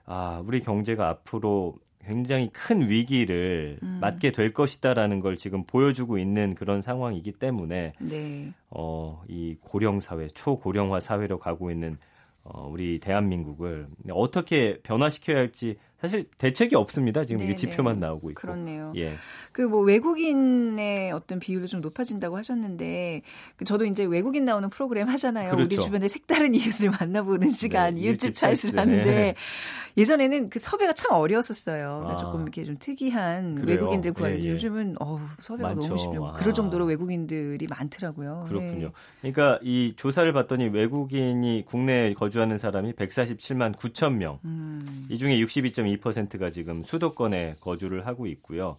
아, 0.07 0.41
우리 0.45 0.61
경제가 0.61 1.09
앞으로 1.09 1.75
굉장히 2.05 2.49
큰 2.51 2.89
위기를 2.89 3.77
음. 3.83 3.97
맞게 4.01 4.31
될 4.31 4.53
것이다라는 4.53 5.19
걸 5.19 5.37
지금 5.37 5.63
보여주고 5.63 6.17
있는 6.17 6.55
그런 6.55 6.81
상황이기 6.81 7.33
때문에 7.33 7.93
네. 7.99 8.53
어, 8.69 9.23
이 9.27 9.55
고령 9.61 9.99
사회, 9.99 10.27
초고령화 10.27 10.99
사회로 10.99 11.39
가고 11.39 11.71
있는 11.71 11.97
어, 12.43 12.67
우리 12.69 12.99
대한민국을 12.99 13.87
어떻게 14.11 14.79
변화시켜야 14.81 15.37
할지 15.37 15.77
사실 16.01 16.25
대책이 16.37 16.75
없습니다. 16.75 17.25
지금 17.25 17.49
이 17.49 17.55
지표만 17.55 17.99
나오고 17.99 18.31
있고. 18.31 18.41
그렇네요. 18.41 18.93
예. 18.95 19.13
그 19.51 19.65
뭐 19.75 19.81
외국인의 19.81 21.11
어떤 21.11 21.39
비율도 21.39 21.67
좀 21.67 21.81
높아진다고 21.81 22.37
하셨는데 22.37 23.21
그 23.55 23.65
저도 23.65 23.85
이제 23.85 24.03
외국인 24.03 24.45
나오는 24.45 24.69
프로그램 24.69 25.09
하잖아요. 25.09 25.51
그렇죠. 25.51 25.65
우리 25.65 25.77
주변에 25.77 26.07
색다른 26.07 26.53
이웃을 26.55 26.91
만나보는 26.91 27.49
시간 27.49 27.95
네, 27.95 28.01
이웃집 28.01 28.35
차이스 28.35 28.75
하는데 28.75 29.03
네. 29.03 29.35
예전에는 29.97 30.49
그 30.49 30.59
섭외가 30.59 30.93
참 30.93 31.13
어려웠었어요. 31.13 32.07
아. 32.09 32.15
조금 32.17 32.41
이렇게 32.41 32.65
좀 32.65 32.75
특이한 32.77 33.55
그래요? 33.55 33.77
외국인들 33.77 34.13
구하기 34.13 34.39
예, 34.39 34.43
예. 34.43 34.49
요즘은 34.51 34.95
어우 34.99 35.19
섭외가 35.41 35.69
많죠. 35.69 35.87
너무 35.87 35.97
쉽고 35.97 36.33
그럴 36.33 36.53
정도로 36.53 36.85
외국인들이 36.85 37.65
많더라고요. 37.69 38.45
그렇군요. 38.47 38.91
네. 39.21 39.31
그러니까 39.31 39.59
이 39.63 39.93
조사를 39.95 40.31
봤더니 40.33 40.67
외국인이 40.67 41.63
국내에 41.65 42.13
거주하는 42.13 42.57
사람이 42.57 42.93
147만 42.93 43.75
9천 43.75 44.15
명. 44.15 44.39
음. 44.43 45.07
이 45.09 45.17
중에 45.17 45.39
62.2%가 45.85 46.49
지금 46.49 46.83
수도권에 46.83 47.55
거주를 47.59 48.05
하고 48.07 48.27
있고요. 48.27 48.77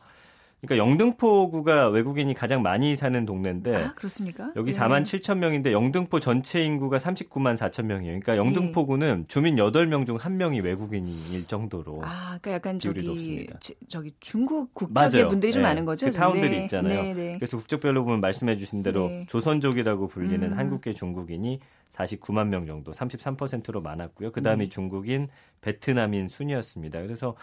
그러니까 0.62 0.84
영등포구가 0.84 1.88
외국인이 1.90 2.32
가장 2.32 2.62
많이 2.62 2.96
사는 2.96 3.26
동네인데 3.26 3.76
아, 3.76 3.94
그렇습니까? 3.94 4.52
여기 4.56 4.72
네. 4.72 4.78
4만 4.78 5.02
7천 5.02 5.36
명인데 5.38 5.72
영등포 5.72 6.18
전체 6.18 6.62
인구가 6.62 6.96
39만 6.96 7.56
4천 7.56 7.84
명이에요. 7.84 8.18
그러니까 8.20 8.36
영등포구는 8.38 9.18
네. 9.20 9.24
주민 9.28 9.56
8명 9.56 10.06
중 10.06 10.16
1명이 10.16 10.64
외국인일 10.64 11.46
정도로 11.46 12.00
아, 12.02 12.38
그러니까 12.40 12.52
약간 12.52 12.78
저기 12.78 13.02
높습니다. 13.02 13.58
저기 13.88 14.14
중국 14.20 14.72
국적의 14.72 15.10
맞아요. 15.10 15.28
분들이 15.28 15.52
좀 15.52 15.62
네. 15.62 15.68
많은 15.68 15.84
거죠. 15.84 16.06
그 16.06 16.12
타운들이 16.12 16.56
네. 16.56 16.62
있잖아요. 16.64 17.02
네, 17.02 17.14
네. 17.14 17.34
그래서 17.36 17.58
국적별로 17.58 18.04
보면 18.04 18.20
말씀해 18.20 18.56
주신 18.56 18.82
대로 18.82 19.10
조선족이라고 19.26 20.08
불리는 20.08 20.52
음. 20.52 20.58
한국계 20.58 20.94
중국인이 20.94 21.60
49만 21.96 22.48
명 22.48 22.66
정도, 22.66 22.92
33%로 22.92 23.80
많았고요. 23.80 24.32
그다음이 24.32 24.68
중국인, 24.68 25.28
베트남인 25.62 26.28
순이었습니다. 26.28 27.00
그래서 27.02 27.34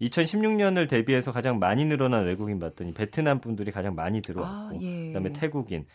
2016년을 0.00 0.88
대비해서 0.88 1.32
가장 1.32 1.58
많이 1.58 1.84
늘어난 1.84 2.24
외국인 2.24 2.58
봤더니 2.58 2.92
베트남 2.92 3.40
분들이 3.40 3.70
가장 3.70 3.94
많이 3.94 4.20
들어왔고 4.20 4.76
아, 4.76 4.80
예. 4.80 5.06
그다음에 5.08 5.32
태국인 5.32 5.86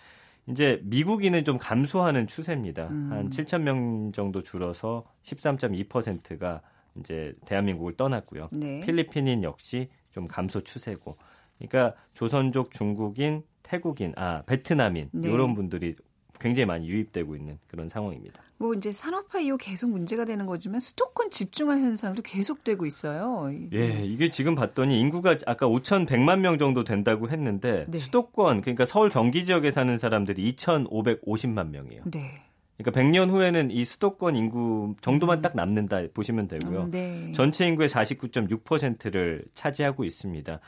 이제 0.48 0.82
미국인은 0.84 1.44
좀 1.46 1.58
감소하는 1.58 2.28
추세입니다. 2.28 2.88
음. 2.88 3.12
한 3.12 3.30
7천 3.30 3.62
명 3.62 4.12
정도 4.12 4.42
줄어서 4.42 5.06
13.2%가 5.24 6.62
이제 7.00 7.34
대한민국을 7.46 7.96
떠났고요. 7.96 8.50
네. 8.52 8.82
필리핀인 8.82 9.44
역시 9.44 9.90
좀 10.12 10.28
감소 10.28 10.62
추세고. 10.62 11.18
그러니까 11.58 11.96
조선족 12.14 12.72
중국인 12.72 13.44
태국인, 13.62 14.14
아 14.18 14.42
베트남인 14.42 15.10
네. 15.14 15.30
이런 15.30 15.54
분들이 15.54 15.96
굉장히 16.42 16.66
많이 16.66 16.88
유입되고 16.90 17.36
있는 17.36 17.60
그런 17.68 17.88
상황입니다. 17.88 18.42
뭐 18.58 18.74
이제 18.74 18.92
산업화 18.92 19.40
이후 19.40 19.58
계속 19.58 19.90
문제가 19.90 20.26
되는 20.26 20.46
거지만 20.46 20.82
수도권 20.82 21.30
집중화 21.30 21.78
현상도 21.78 22.22
계속되고 22.22 22.86
있어요. 22.86 23.52
예, 23.74 24.04
이게 24.04 24.30
지금 24.32 24.56
봤더니 24.56 25.00
인구가 25.00 25.38
아까 25.46 25.68
5,100만 25.68 26.40
명 26.40 26.58
정도 26.58 26.84
된다고 26.84 27.30
했는데 27.30 27.86
네. 27.88 27.98
수도권 27.98 28.62
그러니까 28.62 28.86
서울 28.86 29.10
경기 29.10 29.46
지역에 29.46 29.72
사는 29.72 29.98
사람들이 29.98 30.54
2,550만 30.54 31.70
명이에요. 31.70 32.04
네. 32.06 32.44
그러니까 32.78 33.00
100년 33.00 33.30
후에는 33.30 33.70
이 33.72 33.86
수도권 33.86 34.36
인구 34.36 34.96
정도만 35.02 35.40
음. 35.40 35.42
딱 35.42 35.56
남는다 35.56 36.02
보시면 36.14 36.48
되고요. 36.48 36.84
음, 36.84 36.92
네. 36.92 37.32
전체 37.34 37.68
인구의 37.68 37.90
49.6%를 37.90 39.46
차지하고 39.54 40.04
있습니다. 40.04 40.60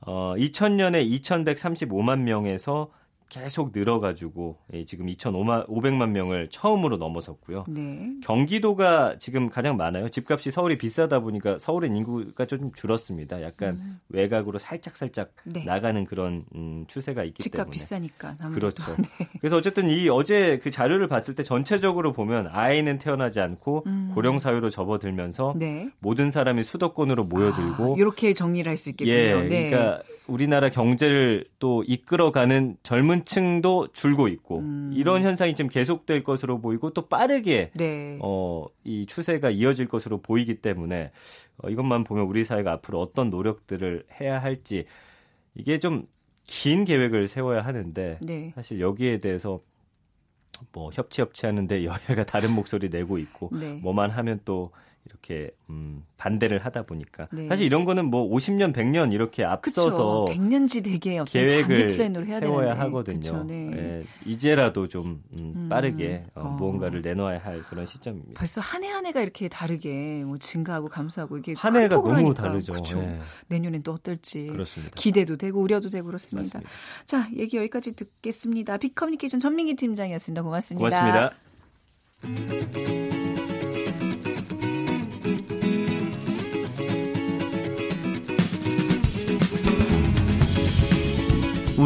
어, 0.00 0.34
2000년에 0.36 1.06
2,135만 1.20 2.20
명에서 2.20 2.90
계속 3.28 3.72
늘어가지고 3.74 4.56
예, 4.72 4.84
지금 4.84 5.06
2,500만 5.06 6.10
명을 6.10 6.48
처음으로 6.50 6.96
넘어섰고요. 6.96 7.64
네. 7.68 8.10
경기도가 8.22 9.16
지금 9.18 9.50
가장 9.50 9.76
많아요. 9.76 10.08
집값이 10.08 10.50
서울이 10.50 10.78
비싸다 10.78 11.20
보니까 11.20 11.58
서울의 11.58 11.90
인구가 11.90 12.46
좀 12.46 12.72
줄었습니다. 12.72 13.42
약간 13.42 13.74
음. 13.74 14.00
외곽으로 14.08 14.58
살짝 14.58 14.96
살짝 14.96 15.32
네. 15.44 15.64
나가는 15.64 16.02
그런 16.04 16.44
음, 16.54 16.84
추세가 16.88 17.22
있기 17.24 17.42
집값 17.42 17.66
때문에. 17.66 17.76
집값 17.76 17.86
비싸니까. 17.86 18.36
아무래도. 18.40 18.54
그렇죠. 18.54 18.96
네. 19.18 19.28
그래서 19.40 19.56
어쨌든 19.56 19.90
이 19.90 20.08
어제 20.08 20.58
그 20.62 20.70
자료를 20.70 21.08
봤을 21.08 21.34
때 21.34 21.42
전체적으로 21.42 22.12
보면 22.12 22.48
아이는 22.50 22.98
태어나지 22.98 23.40
않고 23.40 23.84
음. 23.86 24.12
고령 24.14 24.38
사회로 24.38 24.70
접어들면서 24.70 25.54
네. 25.56 25.90
모든 25.98 26.30
사람이 26.30 26.62
수도권으로 26.62 27.24
모여들고 27.24 27.94
아, 27.94 27.96
이렇게 27.98 28.32
정리를 28.32 28.68
할 28.68 28.78
수 28.78 28.90
있겠군요. 28.90 29.12
예, 29.12 29.48
네. 29.48 29.70
그러니까 29.70 30.02
우리나라 30.28 30.68
경제를 30.68 31.46
또 31.58 31.82
이끌어가는 31.84 32.76
젊은 32.82 33.24
층도 33.24 33.88
줄고 33.92 34.28
있고 34.28 34.58
음. 34.58 34.92
이런 34.94 35.22
현상이 35.22 35.54
지금 35.54 35.68
계속될 35.68 36.22
것으로 36.22 36.60
보이고 36.60 36.90
또 36.90 37.08
빠르게 37.08 37.70
네. 37.74 38.18
어, 38.22 38.66
이 38.84 39.06
추세가 39.06 39.50
이어질 39.50 39.88
것으로 39.88 40.20
보이기 40.22 40.56
때문에 40.56 41.10
어, 41.58 41.70
이것만 41.70 42.04
보면 42.04 42.26
우리 42.26 42.44
사회가 42.44 42.72
앞으로 42.72 43.00
어떤 43.00 43.30
노력들을 43.30 44.04
해야 44.20 44.40
할지 44.40 44.84
이게 45.54 45.78
좀 45.78 46.06
긴 46.48 46.84
계획을 46.84 47.28
세워야 47.28 47.60
하는데 47.60 48.18
네. 48.20 48.52
사실 48.54 48.80
여기에 48.80 49.20
대해서 49.20 49.60
뭐 50.72 50.90
협치 50.92 51.20
협치 51.20 51.46
하는데 51.46 51.84
여야가 51.84 52.24
다른 52.24 52.52
목소리 52.52 52.88
내고 52.88 53.18
있고 53.18 53.50
네. 53.52 53.74
뭐만 53.74 54.10
하면 54.10 54.40
또 54.44 54.72
이렇게 55.08 55.50
음, 55.70 56.04
반대를 56.16 56.64
하다 56.64 56.82
보니까 56.82 57.28
네. 57.32 57.46
사실 57.48 57.64
이런 57.66 57.84
거는 57.84 58.06
뭐 58.06 58.28
50년, 58.30 58.74
100년 58.74 59.12
이렇게 59.12 59.44
앞서서 59.44 60.24
그쵸. 60.26 60.40
100년지 60.40 60.84
되게 60.84 61.22
계획을 61.24 61.88
플랜으로 61.96 62.26
해야 62.26 62.40
세워야 62.40 62.74
되는데. 62.74 62.80
하거든요. 62.80 63.44
네. 63.44 63.70
예, 63.72 64.04
이제라도 64.26 64.88
좀 64.88 65.22
음, 65.32 65.52
음. 65.56 65.68
빠르게 65.68 66.24
어, 66.34 66.40
어. 66.40 66.48
무언가를 66.50 67.02
내놓아야 67.02 67.38
할 67.38 67.62
그런 67.62 67.86
시점입니다. 67.86 68.38
벌써 68.38 68.60
한 68.60 68.82
해 68.84 68.88
한 68.88 69.06
해가 69.06 69.20
이렇게 69.20 69.48
다르게 69.48 70.24
뭐 70.24 70.38
증가하고 70.38 70.88
감소하고 70.88 71.38
이게 71.38 71.54
한 71.56 71.76
해가 71.76 71.96
너무 71.96 72.34
다르죠. 72.34 72.74
네. 72.74 73.20
내년엔 73.48 73.82
또 73.82 73.92
어떨지 73.92 74.46
그렇습니다. 74.46 74.94
기대도 74.96 75.36
되고 75.36 75.60
우려도 75.60 75.90
되고 75.90 76.06
그렇습니다. 76.06 76.58
맞습니다. 76.58 76.70
자, 77.04 77.28
얘기 77.36 77.56
여기까지 77.56 77.92
듣겠습니다. 77.94 78.76
빅커뮤니케이션 78.78 79.40
전민기 79.40 79.74
팀장이었습니다. 79.76 80.42
고맙습니다. 80.42 81.32
고맙습니다. 82.20 83.17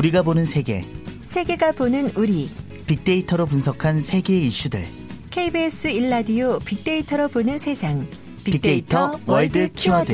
우리가 0.02 0.22
보는 0.22 0.44
세계. 0.46 0.82
세계가 1.22 1.70
보는 1.70 2.08
우리. 2.16 2.50
빅데이터로 2.88 3.46
분석한 3.46 4.00
세계 4.00 4.36
이슈들. 4.36 4.84
KBS 5.30 5.86
일라디오 5.92 6.58
빅데이터로 6.58 7.28
보는 7.28 7.56
세상. 7.56 8.00
빅데이터, 8.42 9.12
빅데이터 9.12 9.32
월드 9.32 9.70
키워드. 9.70 10.12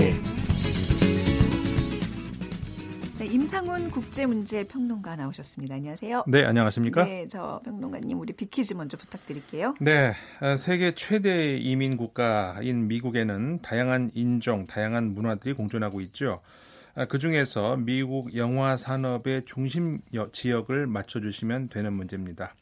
네, 3.19 3.27
임상훈 3.29 3.91
국제문제평론가 3.91 5.17
나오셨습니다. 5.17 5.77
안녕하세요. 5.77 6.25
네, 6.27 6.45
안녕하십니까? 6.45 7.07
네, 7.07 7.27
저 7.27 7.63
평론가님 7.65 8.21
우리 8.21 8.35
빅퀴즈 8.35 8.75
먼저 8.75 8.99
부탁드릴게요. 8.99 9.75
네, 9.81 10.13
아, 10.41 10.59
세계 10.59 10.95
최대 10.95 11.57
이민 11.57 11.97
국가인 11.97 12.89
미국에는 12.89 13.63
다양한 13.63 14.11
인종, 14.13 14.67
다양한 14.67 15.15
문화들이 15.15 15.55
공존하고 15.55 16.03
있죠. 16.03 16.43
아, 16.99 17.05
그 17.05 17.21
중에서 17.21 17.77
미국 17.77 18.35
영화 18.35 18.77
산업의 18.77 19.45
중심 19.45 20.01
지역을 20.33 20.89
맞춰주시면 20.89 21.69
되는 21.69 21.93
문제입니다. 21.93 22.57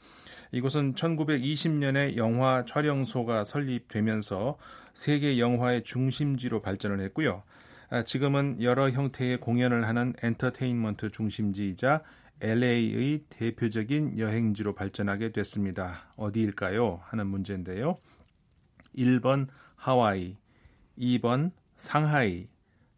이곳은 0.52 0.92
1920년에 0.92 2.16
영화 2.18 2.62
촬영소가 2.66 3.44
설립되면서 3.44 4.58
세계 4.92 5.38
영화의 5.38 5.84
중심지로 5.84 6.60
발전을 6.60 7.00
했고요. 7.00 7.44
아, 7.88 8.02
지금은 8.02 8.60
여러 8.60 8.90
형태의 8.90 9.40
공연을 9.40 9.88
하는 9.88 10.12
엔터테인먼트 10.22 11.12
중심지이자 11.12 12.02
LA의 12.42 13.22
대표적인 13.30 14.18
여행지로 14.18 14.74
발전하게 14.74 15.32
됐습니다. 15.32 16.12
어디일까요? 16.16 17.00
하는 17.04 17.26
문제인데요. 17.26 17.96
1번 18.98 19.46
하와이, 19.76 20.36
2번 20.98 21.52
상하이, 21.74 22.48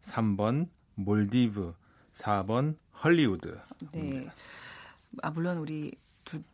3번 0.01 0.67
몰디브, 1.03 1.73
4번 2.13 2.75
헐리우드. 3.03 3.57
네. 3.93 4.27
아 5.21 5.29
물론 5.31 5.57
우리 5.57 5.93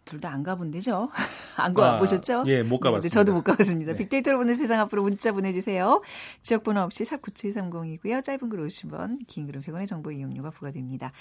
둘 0.05 0.21
다 0.21 0.29
안 0.31 0.41
가본 0.43 0.71
데죠? 0.71 1.09
안 1.57 1.73
가보셨죠? 1.73 2.39
아, 2.41 2.43
예, 2.47 2.63
못 2.63 2.79
가봤습니다. 2.79 3.09
네, 3.09 3.09
저도 3.09 3.33
못 3.33 3.43
가봤습니다. 3.43 3.91
네. 3.91 3.97
빅데이터로 3.97 4.37
보는 4.37 4.53
세상 4.55 4.79
앞으로 4.79 5.03
문자 5.03 5.33
보내주세요. 5.33 6.01
지역번호 6.43 6.79
없이 6.81 7.03
샵 7.03 7.21
9730이고요. 7.21 8.23
짧은 8.23 8.47
글 8.49 8.65
50원, 8.65 9.19
긴 9.27 9.45
글은 9.47 9.61
100원의 9.61 9.85
정보 9.87 10.11
이용료가 10.11 10.51
부과됩니다. 10.51 11.11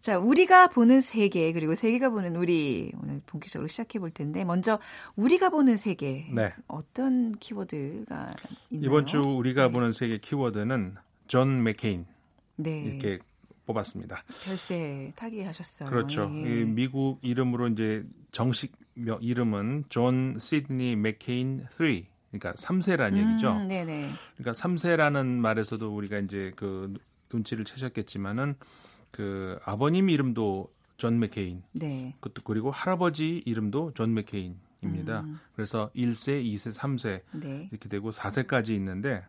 자, 0.00 0.18
우리가 0.18 0.68
보는 0.68 1.00
세계, 1.00 1.52
그리고 1.52 1.74
세계가 1.74 2.10
보는 2.10 2.36
우리, 2.36 2.92
오늘 3.02 3.20
본격적으로 3.26 3.66
시작해 3.66 3.98
볼 3.98 4.10
텐데, 4.12 4.44
먼저 4.44 4.78
우리가 5.16 5.50
보는 5.50 5.76
세계. 5.76 6.28
네. 6.32 6.52
어떤 6.68 7.32
키워드가 7.38 8.34
있나요? 8.70 8.86
이번 8.86 9.06
주 9.06 9.20
우리가 9.20 9.66
네. 9.66 9.72
보는 9.72 9.90
세계 9.90 10.18
키워드는 10.18 10.94
존 11.26 11.62
맥케인. 11.64 12.06
네. 12.56 12.82
이렇게 12.82 13.18
뽑았습니다. 13.66 14.22
별세 14.44 15.12
타계하셨어요. 15.16 15.88
그렇죠. 15.88 16.30
예. 16.44 16.64
미국 16.64 17.18
이름으로 17.22 17.68
이제 17.68 18.04
정식 18.30 18.72
이름은 18.94 19.84
존 19.88 20.36
시드니 20.38 20.96
맥케인 20.96 21.66
3. 21.70 22.02
그러니까 22.30 22.52
3세라는 22.52 23.12
음, 23.12 23.30
얘기죠. 23.30 23.54
네네. 23.64 24.08
그러니까 24.36 24.52
3세라는 24.52 25.26
말에서도 25.26 25.94
우리가 25.94 26.18
이제 26.18 26.52
그 26.56 26.94
눈치를 27.32 27.64
채셨겠지만은 27.64 28.56
그 29.10 29.58
아버님 29.64 30.10
이름도 30.10 30.72
존 30.96 31.18
맥케인. 31.18 31.62
네. 31.72 32.14
그것도 32.20 32.42
그리고 32.44 32.70
할아버지 32.70 33.42
이름도 33.44 33.92
존 33.94 34.14
맥케인입니다. 34.14 35.20
음. 35.20 35.38
그래서 35.54 35.90
1세, 35.94 36.44
2세, 36.44 36.78
3세 36.78 37.22
네. 37.32 37.68
이렇게 37.70 37.88
되고 37.88 38.10
4세까지 38.10 38.70
있는데 38.70 39.24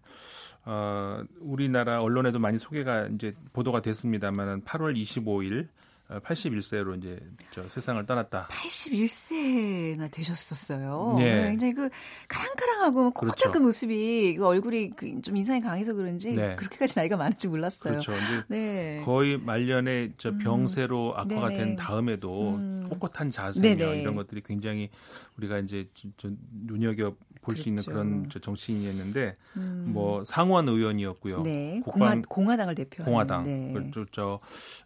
어, 0.69 1.23
우리나라 1.39 2.01
언론에도 2.01 2.39
많이 2.39 2.57
소개가 2.57 3.07
이제 3.07 3.33
보도가 3.53 3.81
됐습니다만은 3.81 4.63
8월 4.65 5.01
25일 5.01 5.69
81세로 6.09 6.93
어, 6.93 6.95
이제 6.95 7.19
저 7.51 7.61
세상을 7.61 8.05
떠났다. 8.05 8.47
81세나 8.47 10.09
되셨었어요. 10.11 11.15
네. 11.17 11.47
굉장히 11.49 11.73
그 11.73 11.89
카랑카랑하고 12.29 13.11
코 13.11 13.21
그렇죠. 13.21 13.51
닦은 13.51 13.61
모습이 13.61 14.35
그 14.37 14.45
얼굴이 14.45 14.91
그 14.91 15.07
좀 15.21 15.35
인상이 15.35 15.59
강해서 15.61 15.93
그런지 15.93 16.31
네. 16.31 16.55
그렇게까지 16.55 16.93
나이가 16.97 17.17
많을지 17.17 17.47
몰랐어요. 17.47 17.91
그렇죠. 17.99 18.13
이제 18.13 18.43
네. 18.47 19.01
거의 19.03 19.37
말년에 19.37 20.13
저 20.17 20.29
음. 20.29 20.37
병세로 20.37 21.11
음. 21.11 21.19
악화가 21.19 21.49
네네. 21.49 21.57
된 21.57 21.75
다음에도 21.75 22.55
음. 22.55 22.85
꼿꼿한 22.89 23.29
자세며 23.31 23.75
네네. 23.75 24.01
이런 24.01 24.15
것들이 24.15 24.41
굉장히 24.43 24.89
우리가 25.37 25.59
이제 25.59 25.89
좀 26.17 26.37
눈여겨 26.65 27.15
볼수 27.47 27.63
그렇죠. 27.63 27.69
있는 27.69 27.83
그런 27.83 28.29
정치인이었는데 28.41 29.37
음. 29.55 29.85
뭐 29.93 30.23
상원 30.25 30.67
의원이었고요. 30.67 31.43
네. 31.43 31.81
국방 31.83 32.21
공화, 32.23 32.57
당을 32.57 32.75
대표 32.75 33.05
공화당 33.05 33.43
네. 33.43 33.73
저, 33.93 34.05
저 34.11 34.39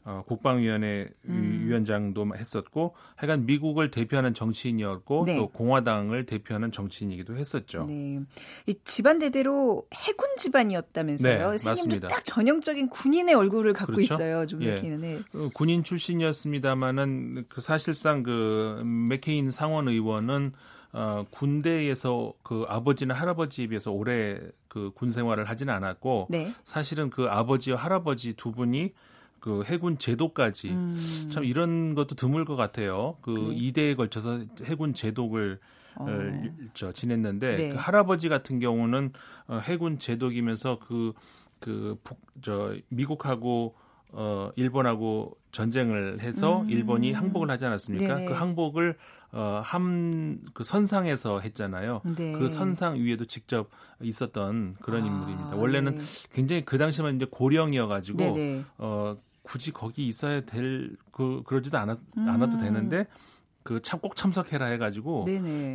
어, 0.04 0.24
국방위원회 0.28 1.10
음. 1.26 1.65
위원장도 1.65 2.36
했었고 2.36 2.93
하여간 3.15 3.47
미국을 3.47 3.89
대표하는 3.89 4.36
정치인이었고 4.36 5.26
네. 5.26 5.38
또 5.38 5.50
공화당을 5.50 6.28
대표하는 6.28 6.71
정치인이기도 6.71 7.36
했었죠. 7.36 7.86
네. 7.86 8.19
이 8.67 8.76
집안 8.84 9.17
대대로 9.17 9.88
해군 9.95 10.28
집안이었다면서요. 10.38 11.52
네, 11.52 11.65
맞습니다. 11.65 12.08
딱 12.10 12.24
전형적인 12.24 12.89
군인의 12.89 13.34
얼굴을 13.34 13.74
갖고 13.74 13.93
그렇죠? 13.93 14.13
있어요. 14.13 14.45
좀 14.45 14.62
예. 14.62 14.76
맥케인은. 14.76 15.02
네. 15.02 15.19
어, 15.34 15.50
군인 15.56 15.84
출신이었습니다마는 15.84 17.45
그 17.50 17.60
사실상 17.62 18.21
그 18.21 18.84
맥케인 18.86 19.50
상원 19.50 19.88
의원은 19.88 20.54
어, 20.93 21.25
군대에서 21.32 22.34
그 22.43 22.65
아버지나 22.67 23.13
할아버지에 23.13 23.67
비해서 23.67 23.91
오래 23.91 24.39
그 24.67 24.91
군 24.95 25.12
생활을 25.12 25.45
하지는 25.49 25.73
않았고 25.73 26.27
네. 26.30 26.54
사실은 26.63 27.10
그 27.10 27.25
아버지와 27.25 27.77
할아버지 27.77 28.34
두 28.34 28.51
분이 28.51 28.93
그 29.39 29.63
해군 29.65 29.97
제도까지 29.97 30.69
음. 30.69 31.30
참 31.32 31.43
이런 31.43 31.95
것도 31.95 32.15
드물 32.15 32.45
것 32.45 32.56
같아요. 32.56 33.17
그 33.21 33.32
네. 33.32 33.71
2대에 33.71 33.95
걸쳐서 33.97 34.41
해군 34.63 34.93
제독을 34.93 35.60
어. 35.95 36.06
저 36.73 36.91
지냈는데 36.91 37.56
네. 37.58 37.69
그 37.69 37.75
할아버지 37.77 38.30
같은 38.30 38.60
경우는 38.60 39.12
어, 39.47 39.60
해군 39.63 39.97
제독이면서 39.97 40.80
그 40.80 41.13
그 41.60 41.95
북 42.04 42.19
저 42.41 42.75
미국하고 42.89 43.75
어 44.13 44.52
일본하고 44.56 45.38
전쟁을 45.52 46.19
해서 46.21 46.62
음. 46.62 46.69
일본이 46.69 47.12
항복을 47.13 47.50
하지 47.50 47.65
않았습니까? 47.65 48.15
네네. 48.15 48.26
그 48.26 48.34
항복을 48.34 48.97
어, 49.34 49.62
함, 49.63 50.39
그 50.54 50.63
선상에서 50.63 51.39
했잖아요. 51.39 52.02
네. 52.17 52.34
그 52.34 52.50
선상 52.50 52.95
위에도 52.95 53.24
직접 53.24 53.69
있었던 54.02 54.76
그런 54.82 55.04
아, 55.04 55.06
인물입니다. 55.06 55.56
원래는 55.56 55.95
네. 55.95 56.02
굉장히 56.34 56.65
그 56.65 56.78
당시만 56.78 57.15
이제 57.15 57.26
고령이어가지고, 57.32 58.17
네네. 58.17 58.65
어, 58.78 59.17
굳이 59.41 59.71
거기 59.71 60.08
있어야 60.08 60.41
될, 60.41 60.97
그, 61.12 61.43
그러지도 61.45 61.78
않았, 61.78 62.00
음. 62.17 62.28
않아도 62.28 62.58
되는데, 62.58 63.08
그 63.63 63.80
참 63.82 64.00
꼭 64.02 64.15
참석해라 64.15 64.65
해가지고 64.67 65.26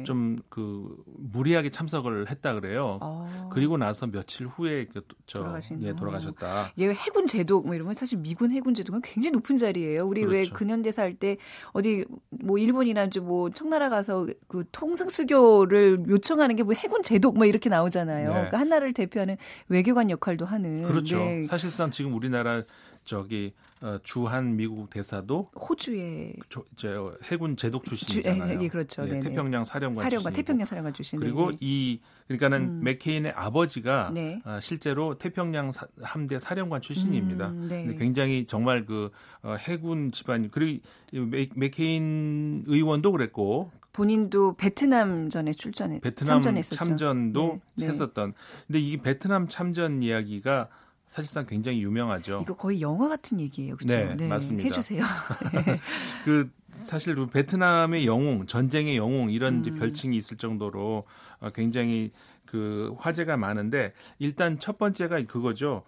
좀 0.05 0.37
그 0.49 0.97
무리하게 1.33 1.71
참석을 1.71 2.31
했다 2.31 2.55
그래요. 2.55 2.99
아. 3.01 3.49
그리고 3.53 3.77
나서 3.77 4.07
며칠 4.07 4.47
후에 4.47 4.87
그저 4.87 5.59
예, 5.83 5.95
돌아가셨다. 5.95 6.73
예, 6.79 6.89
해군 6.89 7.27
제도 7.27 7.63
뭐 7.63 7.75
이런 7.75 7.87
건 7.87 7.95
사실 7.95 8.19
미군 8.19 8.51
해군 8.51 8.75
제도가 8.75 9.01
굉장히 9.03 9.33
높은 9.33 9.57
자리예요. 9.57 10.05
우리 10.07 10.23
그렇죠. 10.25 10.33
왜 10.37 10.49
근현대사 10.49 11.03
할 11.03 11.15
때 11.17 11.37
어디 11.73 12.05
뭐 12.31 12.59
일본이나 12.59 13.09
뭐 13.23 13.49
청나라 13.51 13.89
가서 13.89 14.27
그 14.49 14.65
통상 14.73 15.09
수교를 15.09 16.05
요청하는 16.09 16.57
게 16.57 16.63
뭐 16.63 16.75
해군 16.75 17.03
제도 17.03 17.31
뭐 17.33 17.47
이렇게 17.47 17.69
나오잖아요. 17.71 18.25
네. 18.27 18.33
그러니까 18.33 18.59
한 18.59 18.69
나라를 18.69 18.93
대표하는 18.93 19.37
외교관 19.69 20.11
역할도 20.11 20.45
하는. 20.45 20.83
그렇죠. 20.83 21.19
네. 21.19 21.45
사실상 21.47 21.91
지금 21.91 22.13
우리나라 22.15 22.65
저기 23.07 23.55
어, 23.81 23.99
주한 24.03 24.57
미국 24.57 24.91
대사도 24.91 25.51
호주의 25.55 26.35
저, 26.51 26.63
저 26.77 27.17
해군 27.25 27.57
제독 27.57 27.85
출신이잖아요. 27.85 28.59
주, 28.59 28.65
예, 28.65 28.69
그렇죠. 28.69 29.05
네, 29.05 29.21
태평양 29.21 29.65
사령관 29.65 30.03
사령관 30.03 30.33
태평양 30.33 30.67
사령관 30.67 30.93
출신. 30.93 31.21
그리고 31.21 31.53
네. 31.53 31.57
이 31.61 32.01
그러니까는 32.27 32.63
음. 32.63 32.81
맥케인의 32.83 33.33
아버지가 33.33 34.11
네. 34.13 34.43
어, 34.45 34.59
실제로 34.61 35.17
태평양 35.17 35.73
사, 35.73 35.87
함대 36.03 36.39
사령관 36.39 36.81
출신입니다. 36.81 37.49
음, 37.49 37.69
네. 37.69 37.95
굉장히 37.95 38.45
정말 38.45 38.85
그 38.85 39.11
어, 39.43 39.55
해군 39.59 40.11
집안 40.11 40.51
그리고 40.51 40.83
맥, 41.13 41.51
맥케인 41.55 42.65
의원도 42.67 43.13
그랬고 43.13 43.71
본인도 43.93 44.57
베트남 44.57 45.31
전에 45.31 45.53
출전해 45.55 46.01
베트남 46.01 46.41
참전했었죠. 46.41 46.77
참전도 46.77 47.61
네, 47.77 47.87
했었던. 47.87 48.35
근데 48.67 48.81
이 48.81 48.97
베트남 48.99 49.49
참전 49.49 50.03
이야기가 50.03 50.69
사실상 51.07 51.47
굉장히 51.47 51.83
유명하죠. 51.83 52.41
이거 52.43 52.55
거의 52.55 52.81
영화 52.81 53.09
같은 53.09 53.41
얘기예요, 53.41 53.77
그렇죠? 53.77 53.95
네, 53.95 54.15
네, 54.17 54.29
맞습니다. 54.29 54.69
해주세요. 54.69 55.05
네. 55.65 55.81
그 56.25 56.51
사실 56.73 57.15
그 57.15 57.27
베트남의 57.27 58.07
영웅, 58.07 58.47
전쟁의 58.47 58.97
영웅 58.97 59.31
이런 59.31 59.65
음. 59.67 59.79
별칭이 59.79 60.17
있을 60.17 60.37
정도로 60.37 61.05
어, 61.41 61.51
굉장히 61.51 62.13
그 62.45 62.95
화제가 62.99 63.37
많은데 63.37 63.93
일단 64.19 64.59
첫 64.59 64.79
번째가 64.79 65.25
그거죠. 65.25 65.85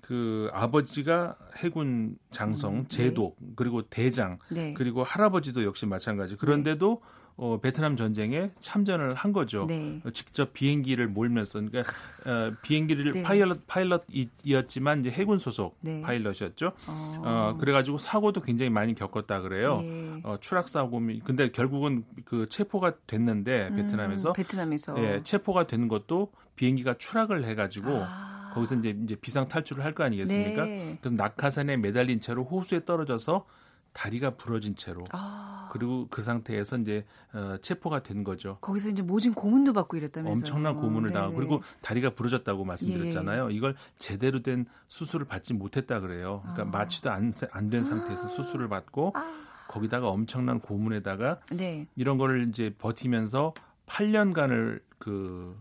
그 0.00 0.50
아버지가 0.52 1.36
해군 1.58 2.18
장성, 2.30 2.74
음, 2.74 2.82
네. 2.82 2.88
제독, 2.88 3.38
그리고 3.54 3.82
대장, 3.82 4.36
네. 4.50 4.74
그리고 4.74 5.04
할아버지도 5.04 5.62
역시 5.64 5.86
마찬가지. 5.86 6.36
그런데도 6.36 7.00
네. 7.00 7.08
어, 7.36 7.58
베트남 7.60 7.96
전쟁에 7.96 8.50
참전을 8.60 9.14
한 9.14 9.32
거죠. 9.32 9.66
네. 9.66 10.00
어, 10.04 10.10
직접 10.10 10.52
비행기를 10.52 11.08
몰면서 11.08 11.60
그러니까 11.60 11.92
어, 12.26 12.52
비행기를 12.62 13.12
네. 13.12 13.22
파일럿 13.22 13.66
파일럿이었지만 13.66 15.00
이제 15.00 15.10
해군 15.10 15.38
소속 15.38 15.76
네. 15.80 16.02
파일럿이었죠. 16.02 16.72
어. 16.88 17.22
어. 17.24 17.56
그래가지고 17.58 17.98
사고도 17.98 18.40
굉장히 18.42 18.70
많이 18.70 18.94
겪었다 18.94 19.40
그래요. 19.40 19.80
네. 19.80 20.20
어, 20.24 20.36
추락 20.40 20.68
사고 20.68 21.00
근데 21.24 21.50
결국은 21.50 22.04
그 22.24 22.48
체포가 22.48 22.94
됐는데 23.06 23.68
음, 23.70 23.76
베트남에서 23.76 24.30
음, 24.30 24.32
베트남에서 24.34 24.94
예, 24.98 25.20
체포가 25.22 25.66
된 25.66 25.88
것도 25.88 26.30
비행기가 26.56 26.94
추락을 26.94 27.44
해가지고. 27.44 27.88
아. 28.02 28.32
거기서 28.52 28.74
이제 28.74 28.94
이제 29.02 29.14
비상 29.16 29.48
탈출을 29.48 29.82
할 29.82 29.94
거 29.94 30.04
아니겠습니까? 30.04 30.66
네. 30.66 30.98
그래서 31.00 31.16
낙하산에 31.16 31.78
매달린 31.78 32.20
채로 32.20 32.44
호수에 32.44 32.84
떨어져서 32.84 33.46
다리가 33.92 34.36
부러진 34.36 34.74
채로 34.74 35.04
아. 35.12 35.68
그리고 35.72 36.06
그 36.10 36.22
상태에서 36.22 36.78
이제 36.78 37.04
어, 37.32 37.56
체포가 37.60 38.02
된 38.02 38.24
거죠. 38.24 38.58
거기서 38.60 38.88
이제 38.90 39.02
모진 39.02 39.34
고문도 39.34 39.72
받고 39.72 39.96
이랬다면서요. 39.96 40.32
엄청난 40.32 40.76
고문을 40.76 41.10
어, 41.10 41.12
당하고 41.12 41.34
그리고 41.34 41.62
다리가 41.80 42.10
부러졌다고 42.10 42.64
말씀드렸잖아요. 42.64 43.50
예. 43.50 43.54
이걸 43.54 43.74
제대로 43.98 44.40
된 44.42 44.66
수술을 44.88 45.26
받지 45.26 45.54
못했다 45.54 46.00
그래요. 46.00 46.40
그러니까 46.42 46.62
아. 46.62 46.80
마취도 46.80 47.10
안 47.10 47.32
된 47.70 47.82
상태에서 47.82 48.26
수술을 48.28 48.68
받고 48.68 49.12
아. 49.14 49.42
거기다가 49.68 50.08
엄청난 50.08 50.60
고문에다가 50.60 51.40
네. 51.50 51.86
이런 51.96 52.18
거를 52.18 52.48
이제 52.48 52.74
버티면서 52.78 53.54
8년간을 53.86 54.80
그 54.98 55.56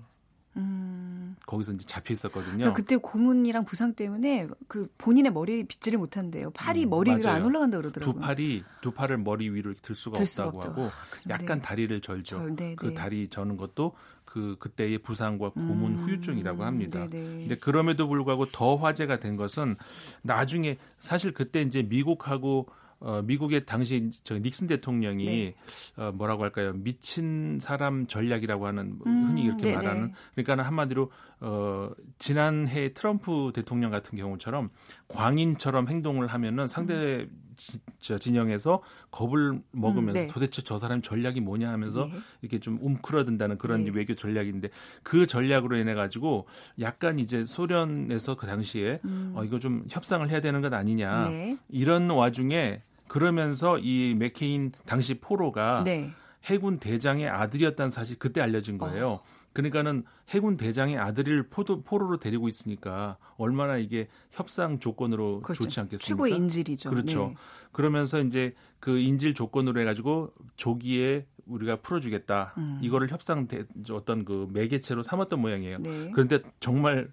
음. 0.58 1.36
거기서 1.46 1.74
이제 1.74 1.86
잡혀 1.86 2.14
있었거든요. 2.14 2.58
그러니까 2.58 2.74
그때 2.74 2.98
고문이랑 2.98 3.66
부상 3.66 3.94
때문에 3.94 4.48
그 4.68 4.88
본인의 4.98 5.32
머리 5.32 5.64
빗질을 5.64 6.00
못 6.00 6.18
한대요. 6.18 6.52
팔이 6.52 6.86
음, 6.86 6.90
머리 6.90 7.16
위로 7.16 7.30
안 7.30 7.44
올라간다 7.44 7.78
그러더라고요. 7.78 8.14
두 8.14 8.20
팔이 8.20 8.64
두 8.82 8.92
팔을 8.92 9.18
머리 9.18 9.50
위로 9.50 9.74
들 9.82 9.96
수가 9.96 10.18
들 10.18 10.24
없다고 10.24 10.62
수가 10.62 10.72
하고 10.72 10.86
아, 10.86 10.92
약간 11.30 11.62
다리를 11.62 12.00
절죠. 12.02 12.38
절, 12.38 12.56
네, 12.56 12.76
그 12.76 12.88
네. 12.88 12.94
다리 12.94 13.30
저는 13.30 13.58
것도 13.58 13.94
그 14.26 14.56
그때의 14.60 15.00
부상과 15.00 15.50
고문 15.50 15.94
음, 15.94 15.98
후유증이라고 15.98 16.64
합니다. 16.64 17.08
네네. 17.10 17.10
네. 17.10 17.38
근데 17.40 17.56
그럼에도 17.56 18.08
불구하고 18.08 18.46
더 18.46 18.76
화제가 18.76 19.20
된 19.20 19.36
것은 19.36 19.76
나중에 20.22 20.78
사실 20.98 21.34
그때 21.34 21.62
이제 21.62 21.84
미국하고 21.84 22.68
어, 23.02 23.22
미국의 23.24 23.66
당시 23.66 24.12
저 24.24 24.38
닉슨 24.38 24.68
대통령이 24.68 25.26
네. 25.26 25.56
어, 25.98 26.12
뭐라고 26.12 26.44
할까요? 26.44 26.74
미친 26.74 27.58
사람 27.60 28.06
전략이라고 28.06 28.68
하는 28.68 28.98
뭐 28.98 29.08
음, 29.08 29.30
흔히 29.30 29.44
이렇게 29.44 29.66
네네. 29.66 29.76
말하는 29.76 30.14
그러니까 30.36 30.66
하마디로 30.66 31.12
어, 31.40 31.90
지난해 32.20 32.94
트럼프 32.94 33.52
대통령 33.56 33.90
같은 33.90 34.18
경우처럼 34.18 34.70
광인처럼 35.08 35.88
행동을 35.88 36.28
하면은 36.28 36.68
상대 36.68 36.94
음. 36.94 37.52
지, 37.58 37.80
저 38.00 38.18
진영에서 38.20 38.82
겁을 39.10 39.62
먹으면서 39.72 40.20
음, 40.20 40.28
네. 40.28 40.28
도대체 40.28 40.62
저 40.62 40.78
사람 40.78 41.02
전략이 41.02 41.42
뭐냐 41.42 41.72
하면서 41.72 42.06
네. 42.06 42.14
이렇게 42.42 42.60
좀 42.60 42.78
움크러든다는 42.82 43.58
그런 43.58 43.84
네. 43.84 43.92
외교 43.94 44.14
전략인데 44.16 44.70
그 45.04 45.26
전략으로 45.26 45.78
인해 45.78 45.96
가지고 45.96 46.48
약간 46.80 47.20
이제 47.20 47.46
소련에서 47.46 48.36
그 48.36 48.46
당시에 48.46 49.00
음. 49.06 49.34
어, 49.36 49.44
이거 49.44 49.60
좀 49.60 49.86
협상을 49.90 50.28
해야 50.30 50.42
되는 50.42 50.62
것 50.62 50.72
아니냐 50.74 51.30
네. 51.30 51.58
이런 51.70 52.10
와중에 52.10 52.82
그러면서 53.12 53.78
이 53.78 54.16
맥케인 54.18 54.72
당시 54.86 55.16
포로가 55.16 55.84
네. 55.84 56.12
해군 56.46 56.80
대장의 56.80 57.28
아들이었다는 57.28 57.90
사실 57.90 58.18
그때 58.18 58.40
알려진 58.40 58.78
거예요. 58.78 59.10
어. 59.10 59.24
그러니까는 59.52 60.06
해군 60.30 60.56
대장의 60.56 60.98
아들을 60.98 61.50
포도, 61.50 61.82
포로로 61.82 62.20
데리고 62.20 62.48
있으니까 62.48 63.18
얼마나 63.36 63.76
이게 63.76 64.08
협상 64.32 64.80
조건으로 64.80 65.42
그렇죠. 65.42 65.64
좋지 65.64 65.82
않겠습니까? 65.82 66.08
최고의 66.08 66.38
인질이죠. 66.38 66.90
그렇죠. 66.90 67.28
네. 67.28 67.36
그러면서 67.74 68.22
이제 68.22 68.56
그 68.80 68.98
인질 68.98 69.34
조건으로 69.34 69.82
해가지고 69.82 70.32
조기에 70.56 71.26
우리가 71.48 71.82
풀어주겠다. 71.82 72.54
음. 72.60 72.80
이거를 72.82 73.12
협상 73.12 73.50
대, 73.50 73.66
어떤 73.92 74.24
그 74.24 74.48
매개체로 74.54 75.04
삼았던 75.04 75.38
모양이에요. 75.42 75.80
네. 75.80 76.12
그런데 76.14 76.40
정말 76.62 77.12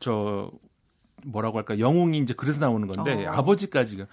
저 0.00 0.52
뭐라고 1.24 1.56
할까 1.56 1.78
영웅이 1.78 2.18
이제 2.18 2.34
그래서 2.34 2.60
나오는 2.60 2.86
건데 2.86 3.26
어. 3.26 3.32
아버지까지 3.32 4.04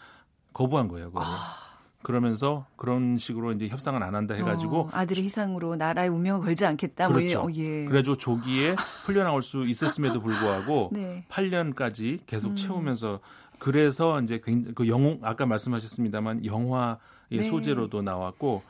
거부한 0.57 0.87
거예요. 0.87 1.11
아. 1.13 1.55
그러면서 2.01 2.65
그런 2.77 3.17
식으로 3.17 3.51
이제 3.51 3.67
협상을 3.67 4.01
안 4.01 4.15
한다 4.15 4.33
해가지고 4.33 4.79
어, 4.79 4.89
아들의 4.91 5.23
희생으로 5.23 5.75
나라의 5.75 6.09
운명을 6.09 6.45
걸지 6.45 6.65
않겠다. 6.65 7.09
뭐 7.09 7.17
그렇죠. 7.17 7.41
뭐, 7.41 7.49
어, 7.49 7.53
예. 7.55 7.85
그래가지고 7.85 8.17
조기에 8.17 8.75
풀려나올 9.03 9.43
수 9.43 9.65
있었음에도 9.67 10.21
불구하고 10.21 10.89
네. 10.93 11.25
8년까지 11.29 12.19
계속 12.25 12.51
음. 12.51 12.55
채우면서 12.55 13.19
그래서 13.59 14.21
이제 14.21 14.39
그 14.39 14.87
영웅 14.87 15.19
아까 15.21 15.45
말씀하셨습니다만 15.45 16.45
영화 16.45 16.97
의 17.29 17.39
네. 17.39 17.43
소재로도 17.43 18.01
나왔고 18.01 18.63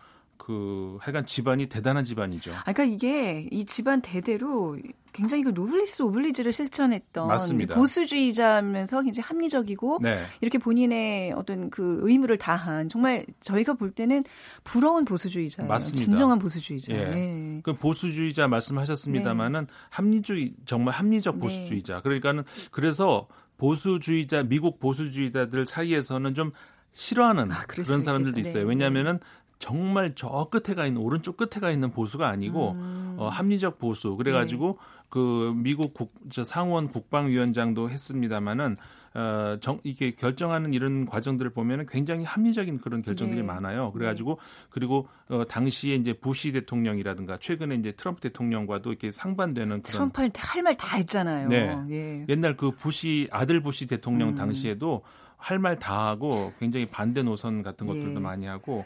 그 0.47 0.97
하여간 1.01 1.25
집안이 1.25 1.65
대단한 1.65 2.05
집안이죠. 2.05 2.53
아, 2.53 2.71
그러니까 2.71 2.85
이게 2.85 3.49
이 3.51 3.65
집안 3.65 4.01
대대로 4.01 4.77
굉장히 5.11 5.43
그 5.43 5.49
노블리스 5.49 6.03
오블리즈를 6.03 6.53
실천했던 6.53 7.27
맞습니다. 7.27 7.75
보수주의자면서 7.75 9.01
굉장히 9.01 9.25
합리적이고 9.27 9.99
네. 10.01 10.23
이렇게 10.39 10.57
본인의 10.57 11.33
어떤 11.33 11.69
그 11.69 11.99
의무를 12.03 12.37
다한 12.37 12.87
정말 12.87 13.25
저희가 13.41 13.73
볼 13.73 13.91
때는 13.91 14.23
부러운 14.63 15.03
보수주의자예요. 15.03 15.67
맞습니다. 15.67 16.05
진정한 16.05 16.39
보수주의자. 16.39 16.93
예. 16.93 17.03
네. 17.03 17.59
그 17.61 17.73
보수주의자 17.73 18.47
말씀하셨습니다마는 18.47 19.65
네. 19.65 19.73
합리주의 19.89 20.53
정말 20.63 20.93
합리적 20.93 21.35
네. 21.35 21.41
보수주의자. 21.41 21.99
그러니까는 22.03 22.45
그래서 22.71 23.27
보수주의자 23.57 24.43
미국 24.43 24.79
보수주의자들 24.79 25.65
사이에서는 25.65 26.33
좀 26.35 26.53
싫어하는 26.93 27.51
아, 27.51 27.65
그런 27.67 28.01
사람들도 28.01 28.39
있어요. 28.39 28.63
네. 28.63 28.69
왜냐하면은 28.69 29.19
정말 29.59 30.13
저 30.15 30.49
끝에 30.51 30.75
가 30.75 30.85
있는 30.85 31.01
오른쪽 31.01 31.37
끝에 31.37 31.59
가 31.59 31.71
있는 31.71 31.91
보수가 31.91 32.27
아니고 32.27 32.71
음. 32.73 33.15
어, 33.17 33.27
합리적 33.29 33.79
보수 33.79 34.15
그래가지고 34.15 34.77
네. 34.79 35.03
그 35.09 35.53
미국 35.55 35.93
국, 35.93 36.13
저 36.29 36.43
상원 36.43 36.89
국방위원장도 36.89 37.89
했습니다마는 37.89 38.77
어, 39.15 39.57
정, 39.61 39.79
이게 39.83 40.11
결정하는 40.11 40.73
이런 40.73 41.05
과정들을 41.05 41.51
보면 41.51 41.79
은 41.79 41.85
굉장히 41.87 42.23
합리적인 42.23 42.81
그런 42.81 43.01
결정들이 43.01 43.39
네. 43.41 43.47
많아요. 43.47 43.91
그래가지고 43.93 44.37
그리고 44.69 45.07
어, 45.29 45.43
당시에 45.47 45.95
이제 45.95 46.13
부시 46.13 46.51
대통령이라든가 46.51 47.37
최근에 47.37 47.75
이제 47.75 47.93
트럼프 47.93 48.21
대통령과도 48.21 48.91
이렇게 48.91 49.11
상반되는 49.11 49.81
그런 49.81 49.81
트럼프한테 49.81 50.39
할 50.39 50.61
말 50.61 50.75
다 50.75 50.97
했잖아요. 50.97 51.47
네. 51.47 51.75
예. 51.89 52.25
옛날 52.29 52.55
그 52.57 52.71
부시 52.71 53.27
아들 53.31 53.61
부시 53.61 53.87
대통령 53.87 54.29
음. 54.29 54.35
당시에도 54.35 55.01
할 55.37 55.57
말 55.59 55.79
다 55.79 56.07
하고 56.07 56.53
굉장히 56.59 56.85
반대 56.87 57.23
노선 57.23 57.63
같은 57.63 57.87
것들도 57.87 58.15
예. 58.15 58.19
많이 58.19 58.45
하고 58.45 58.85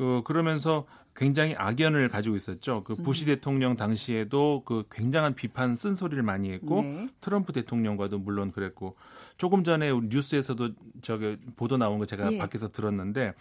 그 0.00 0.22
그러면서 0.24 0.86
굉장히 1.14 1.54
악연을 1.54 2.08
가지고 2.08 2.34
있었죠. 2.34 2.84
그 2.84 2.94
부시 2.94 3.24
음. 3.24 3.26
대통령 3.26 3.76
당시에도 3.76 4.62
그 4.64 4.84
굉장한 4.90 5.34
비판 5.34 5.74
쓴소리를 5.74 6.22
많이 6.22 6.50
했고 6.50 6.80
네. 6.80 7.08
트럼프 7.20 7.52
대통령과도 7.52 8.18
물론 8.18 8.50
그랬고 8.50 8.96
조금 9.36 9.62
전에 9.62 9.92
뉴스에서도 9.92 10.70
저기 11.02 11.36
보도 11.56 11.76
나온 11.76 11.98
거 11.98 12.06
제가 12.06 12.32
예. 12.32 12.38
밖에서 12.38 12.68
들었는데 12.68 13.34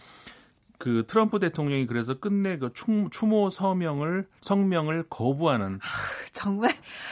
그 0.80 1.04
트럼프 1.06 1.40
대통령이 1.40 1.86
그래서 1.88 2.14
끝내 2.14 2.58
그 2.58 2.72
추모 3.12 3.50
서명을 3.50 4.28
성명을 4.40 5.04
거부하는 5.10 5.76
아, 5.76 5.88
정말 6.32 6.72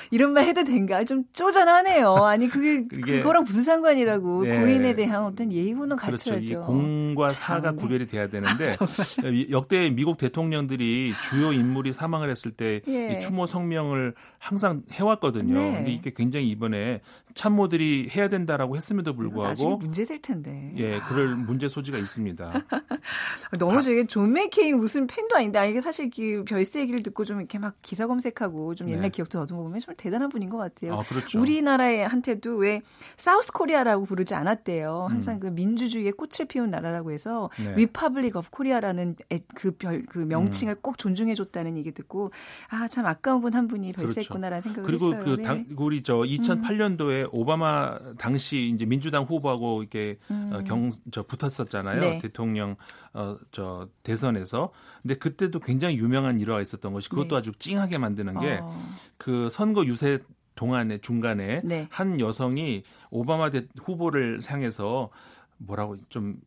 이런 0.09 0.31
말 0.31 0.45
해도 0.45 0.63
된가 0.63 1.03
좀 1.03 1.25
쪼잔하네요. 1.33 2.15
아니 2.15 2.47
그게 2.47 2.87
그거랑 3.01 3.43
무슨 3.43 3.65
상관이라고 3.65 4.43
네. 4.43 4.59
고인에 4.59 4.95
대한 4.95 5.23
어떤 5.25 5.51
예의는 5.51 5.97
갖춰야죠. 5.97 6.47
그렇죠. 6.47 6.61
공과 6.61 7.27
사가 7.27 7.73
구별이 7.73 8.07
돼야 8.07 8.29
되는데 8.29 8.71
역대 9.51 9.89
미국 9.89 10.17
대통령들이 10.17 11.13
주요 11.21 11.51
인물이 11.51 11.91
사망을 11.91 12.29
했을 12.29 12.51
때 12.51 12.81
예. 12.87 13.17
추모 13.17 13.45
성명을 13.45 14.15
항상 14.39 14.83
해왔거든요. 14.93 15.53
네. 15.53 15.71
근데 15.73 15.91
이게 15.91 16.13
굉장히 16.15 16.49
이번에 16.49 17.01
참모들이 17.33 18.09
해야 18.15 18.29
된다라고 18.29 18.77
했음에도 18.77 19.13
불구하고 19.13 19.77
문제될 19.77 20.21
텐데. 20.21 20.73
예, 20.77 20.99
그럴 21.07 21.35
문제 21.35 21.67
소지가 21.67 21.97
있습니다. 21.97 22.51
너무 23.57 23.81
저게 23.81 24.05
존 24.05 24.31
맥케인 24.31 24.77
무슨 24.77 25.07
팬도 25.07 25.35
아닌데, 25.35 25.59
아, 25.59 25.65
이게 25.65 25.81
사실 25.81 26.09
그 26.09 26.45
별세 26.47 26.79
얘기를 26.79 27.03
듣고 27.03 27.25
좀 27.25 27.39
이렇게 27.39 27.59
막 27.59 27.75
기사 27.81 28.07
검색하고 28.07 28.75
좀 28.75 28.89
옛날 28.89 29.03
네. 29.03 29.09
기억 29.09 29.41
더듬어 29.41 29.55
보면 29.55 29.79
정말 29.81 29.97
대단한 29.97 30.29
분인 30.29 30.49
것 30.49 30.57
같아요. 30.57 30.93
아, 30.93 31.03
그렇죠. 31.03 31.41
우리나라에 31.41 32.03
한테도 32.03 32.55
왜 32.55 32.81
South 33.17 33.51
Korea라고 33.51 34.05
부르지 34.05 34.33
않았대요. 34.33 35.07
항상 35.09 35.35
음. 35.35 35.39
그 35.41 35.47
민주주의의 35.47 36.13
꽃을 36.13 36.47
피운 36.47 36.69
나라라고 36.69 37.11
해서 37.11 37.49
네. 37.61 37.75
Republic 37.75 38.37
of 38.37 38.49
Korea라는 38.49 39.15
그 39.55 39.71
별, 39.71 40.03
그 40.03 40.19
명칭을 40.19 40.75
음. 40.75 40.81
꼭 40.81 40.97
존중해 40.97 41.35
줬다는 41.35 41.77
얘기 41.77 41.91
듣고, 41.91 42.31
아, 42.69 42.87
참 42.87 43.05
아까운 43.05 43.41
분 43.41 43.57
한 43.57 43.67
분이 43.67 43.91
별세했구나라는 43.93 44.61
그렇죠. 44.61 44.69
생각을 44.69 44.87
그리고 44.87 45.07
했어요. 45.07 45.23
그리고 45.23 45.37
그 45.37 45.43
당, 45.43 45.65
우리 45.77 46.03
저 46.03 46.17
2008년도에 46.17 47.23
음. 47.23 47.29
오바마 47.31 47.97
당시 48.17 48.71
이제 48.73 48.85
민주당 48.85 49.23
후보하고 49.23 49.81
이렇게 49.81 50.17
음. 50.29 50.51
어, 50.53 50.63
경, 50.63 50.91
저 51.11 51.23
붙었었잖아요. 51.23 51.99
네. 51.99 52.19
대통령 52.19 52.75
어, 53.17 53.35
저 53.51 53.89
대선에서. 54.03 54.69
근데 55.01 55.15
그때도 55.15 55.59
굉장히 55.59 55.97
유명한 55.97 56.39
일화가 56.39 56.61
있었던 56.61 56.93
것이 56.93 57.09
그것도 57.09 57.29
네. 57.29 57.35
아주 57.37 57.51
찡하게 57.57 57.97
만드는 57.97 58.35
게그 58.39 59.45
어. 59.47 59.49
선거 59.49 59.83
유세 59.85 60.19
동안에 60.53 60.99
중간에 60.99 61.61
네. 61.63 61.87
한 61.89 62.19
여성이 62.19 62.83
오바마 63.09 63.49
대, 63.49 63.65
후보를 63.81 64.41
향해서 64.45 65.09
뭐라고 65.57 65.97
좀 66.09 66.39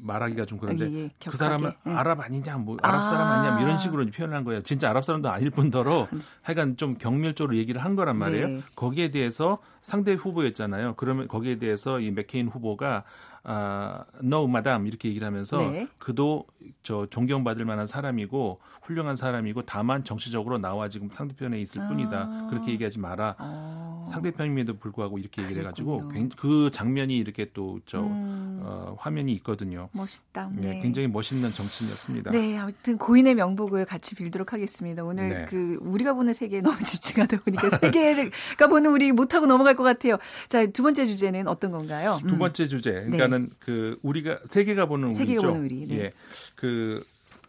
말하기가 0.00 0.44
좀 0.44 0.58
그런데 0.58 0.90
예, 0.92 1.04
예, 1.04 1.10
그 1.24 1.36
사람은 1.36 1.72
예. 1.86 1.90
아랍 1.90 2.20
아니냐 2.20 2.58
뭐 2.58 2.76
아랍 2.82 3.02
사람 3.08 3.26
아. 3.26 3.40
니냐 3.40 3.52
뭐 3.54 3.62
이런 3.62 3.78
식으로 3.78 4.06
표현한 4.06 4.44
거예요. 4.44 4.62
진짜 4.62 4.90
아랍 4.90 5.04
사람도 5.04 5.30
아닐 5.30 5.50
뿐더러 5.50 6.06
하여간 6.42 6.76
좀 6.76 6.96
경멸적으로 6.98 7.56
얘기를 7.56 7.82
한 7.82 7.96
거란 7.96 8.16
말이에요. 8.16 8.48
네. 8.48 8.60
거기에 8.76 9.10
대해서 9.10 9.58
상대 9.80 10.12
후보였잖아요. 10.12 10.94
그러면 10.96 11.26
거기에 11.26 11.56
대해서 11.56 12.00
이 12.00 12.10
맥케인 12.10 12.48
후보가 12.48 13.02
아, 13.50 14.04
no, 14.22 14.44
madam 14.44 14.86
이렇게 14.86 15.08
얘기를 15.08 15.26
하면서 15.26 15.56
네. 15.56 15.88
그도 15.96 16.44
저 16.82 17.06
존경받을 17.06 17.64
만한 17.64 17.86
사람이고 17.86 18.60
훌륭한 18.82 19.16
사람이고 19.16 19.62
다만 19.62 20.04
정치적으로 20.04 20.58
나와 20.58 20.90
지금 20.90 21.08
상대편에 21.10 21.58
있을 21.62 21.80
아. 21.80 21.88
뿐이다. 21.88 22.48
그렇게 22.50 22.72
얘기하지 22.72 22.98
마라. 22.98 23.36
아. 23.38 24.02
상대편임에도 24.04 24.78
불구하고 24.78 25.18
이렇게 25.18 25.42
얘기를 25.42 25.62
해가지고 25.62 26.10
그 26.36 26.70
장면이 26.70 27.16
이렇게 27.16 27.50
또저 27.52 28.00
음. 28.00 28.60
어, 28.62 28.96
화면이 28.98 29.32
있거든요. 29.34 29.88
멋있다. 29.92 30.50
네. 30.54 30.74
네. 30.74 30.80
굉장히 30.80 31.08
멋있는 31.08 31.48
정치인이었습니다. 31.50 32.30
네, 32.30 32.56
아무튼 32.58 32.98
고인의 32.98 33.34
명복을 33.34 33.84
같이 33.84 34.14
빌도록 34.14 34.52
하겠습니다. 34.52 35.04
오늘 35.04 35.28
네. 35.28 35.46
그 35.48 35.78
우리가 35.80 36.12
보는 36.14 36.32
세계에 36.32 36.60
너무 36.60 36.76
집중하다 36.84 37.40
보니까 37.40 37.78
세계가 37.78 38.66
보는 38.68 38.90
우리 38.90 39.12
못하고 39.12 39.46
넘어갈 39.46 39.74
것 39.74 39.82
같아요. 39.84 40.18
자, 40.48 40.66
두 40.66 40.82
번째 40.82 41.06
주제는 41.06 41.48
어떤 41.48 41.72
건가요? 41.72 42.18
두 42.26 42.36
번째 42.36 42.66
주제. 42.66 42.92
네. 42.92 43.10
그러니까는 43.10 43.37
그 43.58 43.98
우리가 44.02 44.40
세계가 44.44 44.86
보는 44.86 45.08
우리죠. 45.08 45.18
세계가 45.18 45.42
보는 45.42 45.64
우리. 45.64 45.86
네. 45.86 45.94
예. 45.96 46.12
그 46.56 47.04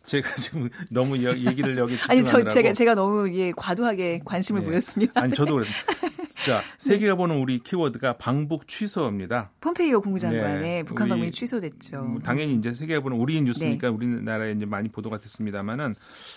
제가 0.09 0.35
지금 0.35 0.69
너무 0.89 1.17
얘기를 1.19 1.77
여기 1.77 1.95
아니 2.09 2.25
저 2.25 2.43
제가 2.43 2.73
제가 2.73 2.95
너무 2.95 3.31
예 3.31 3.51
과도하게 3.55 4.21
관심을 4.25 4.61
네. 4.61 4.67
보였습니다. 4.67 5.21
아니 5.21 5.33
저도 5.33 5.53
그랬습니다. 5.53 6.19
자, 6.43 6.63
세계가 6.77 7.15
보는 7.15 7.37
우리 7.37 7.59
키워드가 7.59 8.17
방북 8.17 8.67
취소입니다. 8.67 9.51
폼페이오 9.61 10.01
국무장관의 10.01 10.61
네. 10.61 10.83
북한 10.83 11.09
방문이 11.09 11.31
취소됐죠. 11.31 12.01
뭐 12.01 12.21
당연히 12.21 12.55
이제 12.55 12.71
세계가 12.71 13.01
보는 13.01 13.17
우리 13.17 13.41
뉴스니까 13.41 13.89
네. 13.89 13.93
우리나라에 13.93 14.53
이제 14.53 14.65
많이 14.65 14.89
보도가 14.89 15.17
됐습니다만은 15.17 15.95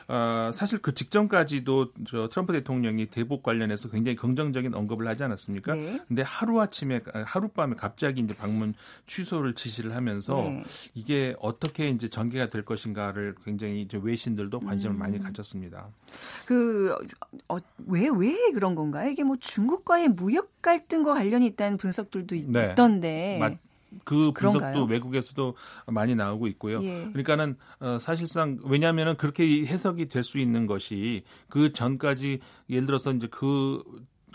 어, 0.09 0.51
사실 0.53 0.79
그 0.79 0.93
직전까지도 0.95 1.93
저 2.09 2.29
트럼프 2.29 2.53
대통령이 2.53 3.07
대북 3.07 3.43
관련해서 3.43 3.91
굉장히 3.91 4.17
긍정적인 4.17 4.75
언급을 4.75 5.07
하지 5.07 5.25
않았습니까? 5.25 5.75
네. 5.75 6.01
근데 6.09 6.23
하루 6.23 6.61
아침에 6.61 7.01
하룻밤에 7.13 7.77
갑자기 7.77 8.23
이제 8.23 8.35
방문 8.35 8.75
취소를 9.07 9.55
지시를 9.55 9.95
하면서 9.95 10.35
네. 10.35 10.65
이게 10.95 11.37
어떻게 11.39 11.91
이제 11.91 12.09
전개가 12.09 12.49
될 12.49 12.65
것인가를 12.65 13.37
굉장히 13.45 13.62
이제 13.68 13.98
외신들도 14.03 14.61
관심을 14.61 14.96
음. 14.96 14.98
많이 14.98 15.18
가졌습니다. 15.18 15.88
그 16.46 16.94
왜왜 17.87 18.09
어, 18.09 18.12
왜 18.14 18.35
그런 18.53 18.75
건가요? 18.75 19.11
이게 19.11 19.22
뭐 19.25 19.37
중국과의 19.38 20.09
무역 20.09 20.61
갈등과 20.62 21.14
관련이 21.14 21.46
있다는 21.46 21.79
분석들도 21.79 22.37
네. 22.48 22.70
있던데. 22.70 23.38
맞, 23.38 23.59
그 24.05 24.33
분석도 24.33 24.59
그런가요? 24.59 24.85
외국에서도 24.85 25.55
많이 25.88 26.14
나오고 26.14 26.46
있고요. 26.48 26.83
예. 26.83 27.09
그러니까는 27.12 27.57
어, 27.81 27.98
사실상 27.98 28.59
왜냐하면은 28.64 29.16
그렇게 29.16 29.66
해석이 29.66 30.07
될 30.09 30.22
수 30.25 30.38
있는 30.38 30.66
것이 30.66 31.25
그 31.48 31.72
전까지 31.72 32.40
예를 32.70 32.87
들어서 32.87 33.12
이제 33.12 33.27
그 33.31 33.83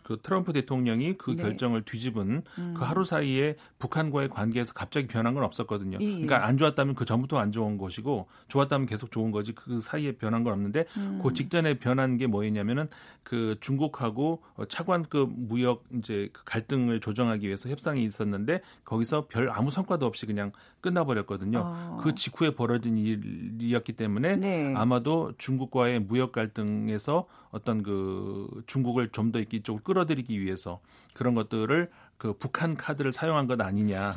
그 0.07 0.17
트럼프 0.23 0.53
대통령이 0.53 1.17
그 1.17 1.31
네. 1.31 1.43
결정을 1.43 1.81
뒤집은 1.81 2.41
음. 2.59 2.73
그 2.77 2.85
하루 2.85 3.03
사이에 3.03 3.57
북한과의 3.77 4.29
관계에서 4.29 4.71
갑자기 4.71 5.05
변한 5.05 5.33
건 5.33 5.43
없었거든요. 5.43 5.97
예, 5.99 6.05
예. 6.05 6.11
그러니까 6.11 6.45
안 6.45 6.57
좋았다면 6.57 6.95
그 6.95 7.03
전부터 7.03 7.37
안 7.37 7.51
좋은 7.51 7.77
것이고 7.77 8.29
좋았다면 8.47 8.87
계속 8.87 9.11
좋은 9.11 9.31
거지 9.31 9.51
그 9.51 9.81
사이에 9.81 10.13
변한 10.13 10.45
건 10.45 10.53
없는데 10.53 10.85
음. 10.95 11.19
그 11.21 11.33
직전에 11.33 11.73
변한 11.73 12.15
게 12.15 12.25
뭐였냐면은 12.25 12.87
그 13.23 13.57
중국하고 13.59 14.43
차관급 14.69 15.33
무역 15.35 15.83
이제 15.97 16.29
그 16.31 16.45
갈등을 16.45 17.01
조정하기 17.01 17.45
위해서 17.45 17.67
협상이 17.67 18.05
있었는데 18.05 18.61
거기서 18.85 19.27
별 19.27 19.49
아무 19.49 19.71
성과도 19.71 20.05
없이 20.05 20.25
그냥 20.25 20.53
끝나버렸거든요. 20.79 21.61
어. 21.65 21.99
그 22.01 22.15
직후에 22.15 22.55
벌어진 22.55 22.97
일이었기 22.97 23.91
때문에 23.91 24.37
네. 24.37 24.73
아마도 24.73 25.33
중국과의 25.37 25.99
무역 25.99 26.31
갈등에서 26.31 27.27
어떤 27.51 27.83
그 27.83 28.47
중국을 28.67 29.09
좀 29.09 29.31
더 29.31 29.39
이쪽으로 29.39 29.83
끌어들이기 29.83 30.39
위해서 30.41 30.79
그런 31.13 31.35
것들을 31.35 31.89
그 32.17 32.33
북한 32.33 32.75
카드를 32.77 33.13
사용한 33.13 33.47
것 33.47 33.59
아니냐. 33.61 34.13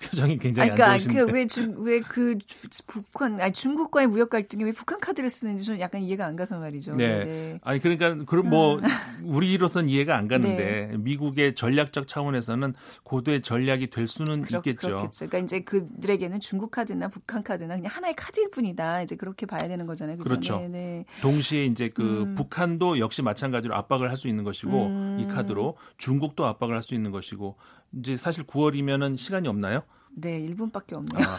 표정이 0.00 0.38
굉장히 0.38 0.70
그러니까, 0.70 0.92
안 0.92 0.98
좋으신데. 0.98 1.76
그왜왜그 1.76 2.38
북한 2.86 3.40
아니 3.40 3.52
중국과의 3.52 4.06
무역 4.06 4.30
갈등이 4.30 4.64
왜 4.64 4.72
북한 4.72 4.98
카드를 5.00 5.28
쓰는지 5.28 5.64
좀 5.64 5.78
약간 5.80 6.00
이해가 6.00 6.24
안 6.26 6.36
가서 6.36 6.58
말이죠. 6.58 6.94
네. 6.94 7.24
네. 7.24 7.60
아니 7.62 7.80
그러니까 7.80 8.24
그럼 8.24 8.48
뭐 8.48 8.80
아. 8.80 8.86
우리로선 9.24 9.88
이해가 9.88 10.16
안 10.16 10.28
가는데 10.28 10.88
네. 10.90 10.96
미국의 10.96 11.54
전략적 11.54 12.08
차원에서는 12.08 12.74
고도의 13.04 13.42
전략이 13.42 13.88
될 13.90 14.08
수는 14.08 14.42
그렇, 14.42 14.58
있겠죠. 14.58 14.88
그렇겠죠. 14.88 15.26
그러니까 15.26 15.38
이제 15.38 15.60
그들에게는 15.60 16.40
중국 16.40 16.70
카드나 16.70 17.08
북한 17.08 17.42
카드나 17.42 17.76
그냥 17.76 17.90
하나의 17.92 18.14
카드일 18.16 18.50
뿐이다. 18.50 19.02
이제 19.02 19.16
그렇게 19.16 19.46
봐야 19.46 19.68
되는 19.68 19.86
거잖아요. 19.86 20.16
그렇죠. 20.18 20.58
그렇죠. 20.58 20.60
네, 20.60 20.68
네. 20.68 21.04
동시에 21.20 21.66
이제 21.66 21.88
그 21.88 22.22
음. 22.22 22.34
북한도 22.34 22.98
역시 22.98 23.22
마찬가지로 23.22 23.74
압박을 23.74 24.08
할 24.08 24.16
수 24.22 24.28
있는 24.28 24.44
것이고 24.44 24.86
음. 24.86 25.18
이 25.20 25.26
카드로 25.26 25.76
중국도 25.96 26.46
압박을 26.46 26.74
할 26.76 26.82
수 26.82 26.94
있는 26.94 27.10
것이고 27.10 27.56
이제 27.98 28.16
사실 28.16 28.44
9월이면은 28.44 29.16
시간이 29.16 29.48
없나요? 29.48 29.82
네, 30.14 30.44
1분밖에 30.46 30.92
없네요. 30.94 31.24
아, 31.24 31.38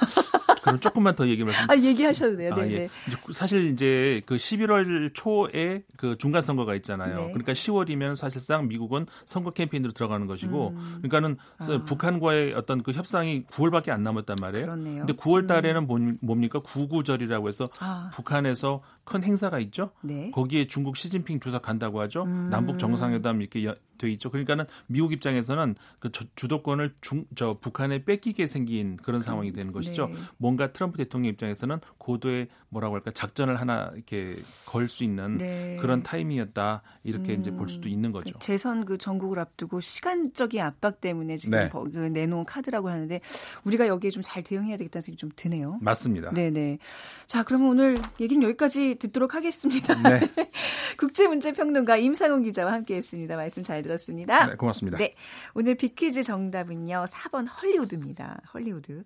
그럼 0.64 0.80
조금만 0.80 1.16
더 1.16 1.28
얘기 1.28 1.44
말씀. 1.44 1.70
아, 1.70 1.76
얘기하셔도 1.76 2.38
돼요. 2.38 2.54
네, 2.56 2.62
아, 2.62 2.68
예. 2.68 2.78
네. 2.80 2.90
사실 3.32 3.66
이제 3.66 4.22
그 4.26 4.36
11월 4.36 5.12
초에 5.14 5.84
그 5.98 6.18
중간 6.18 6.42
선거가 6.42 6.74
있잖아요. 6.76 7.16
네. 7.16 7.28
그러니까 7.28 7.52
10월이면 7.54 8.16
사실상 8.16 8.68
미국은 8.68 9.06
선거 9.26 9.52
캠페인으로 9.52 9.94
들어가는 9.94 10.26
것이고, 10.26 10.70
음. 10.70 11.00
그러니까는 11.02 11.38
아. 11.58 11.84
북한과의 11.86 12.54
어떤 12.54 12.82
그 12.82 12.92
협상이 12.92 13.44
9월밖에 13.44 13.90
안 13.90 14.04
남았단 14.04 14.38
말이에요. 14.40 14.66
그렇네요. 14.66 15.06
근데 15.06 15.14
9월 15.14 15.48
달에는 15.48 15.88
음. 15.90 16.18
뭡니까? 16.22 16.60
구구절이라고 16.60 17.48
해서 17.50 17.70
아. 17.80 18.10
북한에서 18.14 18.82
큰 19.04 19.22
행사가 19.22 19.60
있죠. 19.60 19.92
네. 20.02 20.32
거기에 20.32 20.68
중국 20.68 20.96
시진핑 20.96 21.42
주석 21.42 21.62
간다고 21.62 22.00
하죠. 22.02 22.24
음. 22.24 22.48
남북 22.50 22.80
정상회담 22.80 23.42
이렇게 23.42 23.74
돼 23.98 24.10
있죠. 24.12 24.30
그러니까는 24.30 24.66
미국 24.88 25.12
입장에서는 25.14 25.76
그 26.00 26.12
주도권을 26.36 26.96
중, 27.02 27.26
저 27.36 27.58
북한에 27.60 28.04
뺏기게 28.06 28.48
생긴 28.48 28.98
그런 28.98 29.22
상황이 29.22 29.52
되는 29.54 29.72
것이죠. 29.72 30.08
네. 30.08 30.16
뭔가 30.38 30.72
트럼프 30.74 30.98
대통령 30.98 31.30
입장에서는 31.32 31.80
고도의 31.98 32.48
뭐라고 32.70 32.96
할까 32.96 33.12
작전을 33.12 33.60
하나 33.60 33.92
이렇게 33.94 34.36
걸 34.66 34.84
수 34.90 35.04
있는 35.04 35.38
네. 35.38 35.78
그런 35.80 36.04
타임이었다 36.04 36.82
이렇게 37.04 37.34
음. 37.36 37.40
이제 37.40 37.52
볼 37.52 37.70
수도 37.70 37.88
있는 37.88 38.12
거죠. 38.12 38.34
그 38.34 38.40
재선 38.46 38.86
그 38.86 38.98
전국을 38.98 39.40
앞두고 39.40 39.80
시간적인 39.80 40.60
압박 40.62 41.00
때문에 41.00 41.38
지금 41.38 41.58
네. 41.58 41.70
그 41.70 41.98
내놓은 41.98 42.46
카드라고 42.46 42.90
하는데 42.90 43.22
우리가 43.64 43.88
여기에 43.88 44.12
좀 44.12 44.24
잘 44.24 44.42
대응해야 44.42 44.78
되겠다는 44.78 45.02
생각이 45.02 45.20
좀 45.20 45.30
드네요. 45.36 45.78
맞습니다. 45.82 46.32
네네. 46.32 46.80
자 47.28 47.44
그러면 47.44 47.70
오늘 47.70 47.98
얘기는 48.20 48.42
여기까지 48.42 48.96
듣도록 48.96 49.36
하겠습니다. 49.36 49.96
네. 50.02 50.20
국제문제평론가 50.98 51.98
임상훈 51.98 52.44
기자와 52.44 52.72
함께했습니다. 52.74 53.36
말씀 53.36 53.64
잘 53.64 53.83
들었습니다. 53.84 54.48
네, 54.48 54.56
고맙습니다. 54.56 54.98
네, 54.98 55.14
오늘 55.54 55.76
비퀴즈 55.76 56.24
정답은요 56.24 57.06
4번 57.08 57.48
헐리우드입니다. 57.62 58.42
헐리우드. 58.54 59.04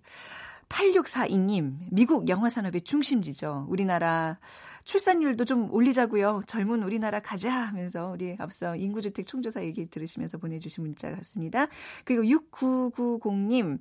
8642님, 0.70 1.78
미국 1.92 2.28
영화 2.30 2.50
산업의 2.50 2.82
중심지죠. 2.82 3.68
우리나라 3.70 4.38
출산율도 4.84 5.46
좀 5.46 5.74
올리자고요. 5.74 6.42
젊은 6.46 6.84
우리나라 6.84 7.20
가자 7.20 7.52
하면서 7.52 8.10
우리 8.10 8.36
앞서 8.40 8.76
인구주택 8.76 9.28
총조사 9.28 9.64
얘기 9.64 9.90
들으시면서 9.90 10.38
보내주신 10.38 10.84
문자 10.84 11.10
같습니다. 11.16 11.68
그리고 12.04 12.24
6990님, 12.24 13.80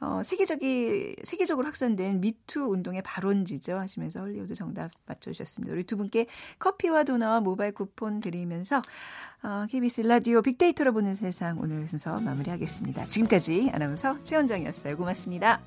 어, 0.00 0.22
세계적이, 0.24 1.16
세계적으로 1.22 1.66
확산된 1.66 2.20
미투 2.20 2.60
운동의 2.70 3.02
발원지죠. 3.02 3.78
하시면서 3.78 4.20
헐리우드 4.20 4.54
정답 4.54 4.90
맞춰주셨습니다. 5.06 5.74
우리 5.74 5.84
두 5.84 5.96
분께 5.96 6.26
커피와 6.58 7.04
도너와 7.04 7.40
모바일 7.40 7.72
쿠폰 7.72 8.20
드리면서 8.20 8.80
어, 9.42 9.66
KBS 9.68 10.02
라디오 10.02 10.42
빅데이터로 10.42 10.92
보는 10.92 11.14
세상 11.14 11.58
오늘 11.60 11.86
순서 11.86 12.18
마무리하겠습니다. 12.20 13.06
지금까지 13.06 13.70
아나운서 13.72 14.22
최현정이었어요. 14.22 14.96
고맙습니다. 14.96 15.60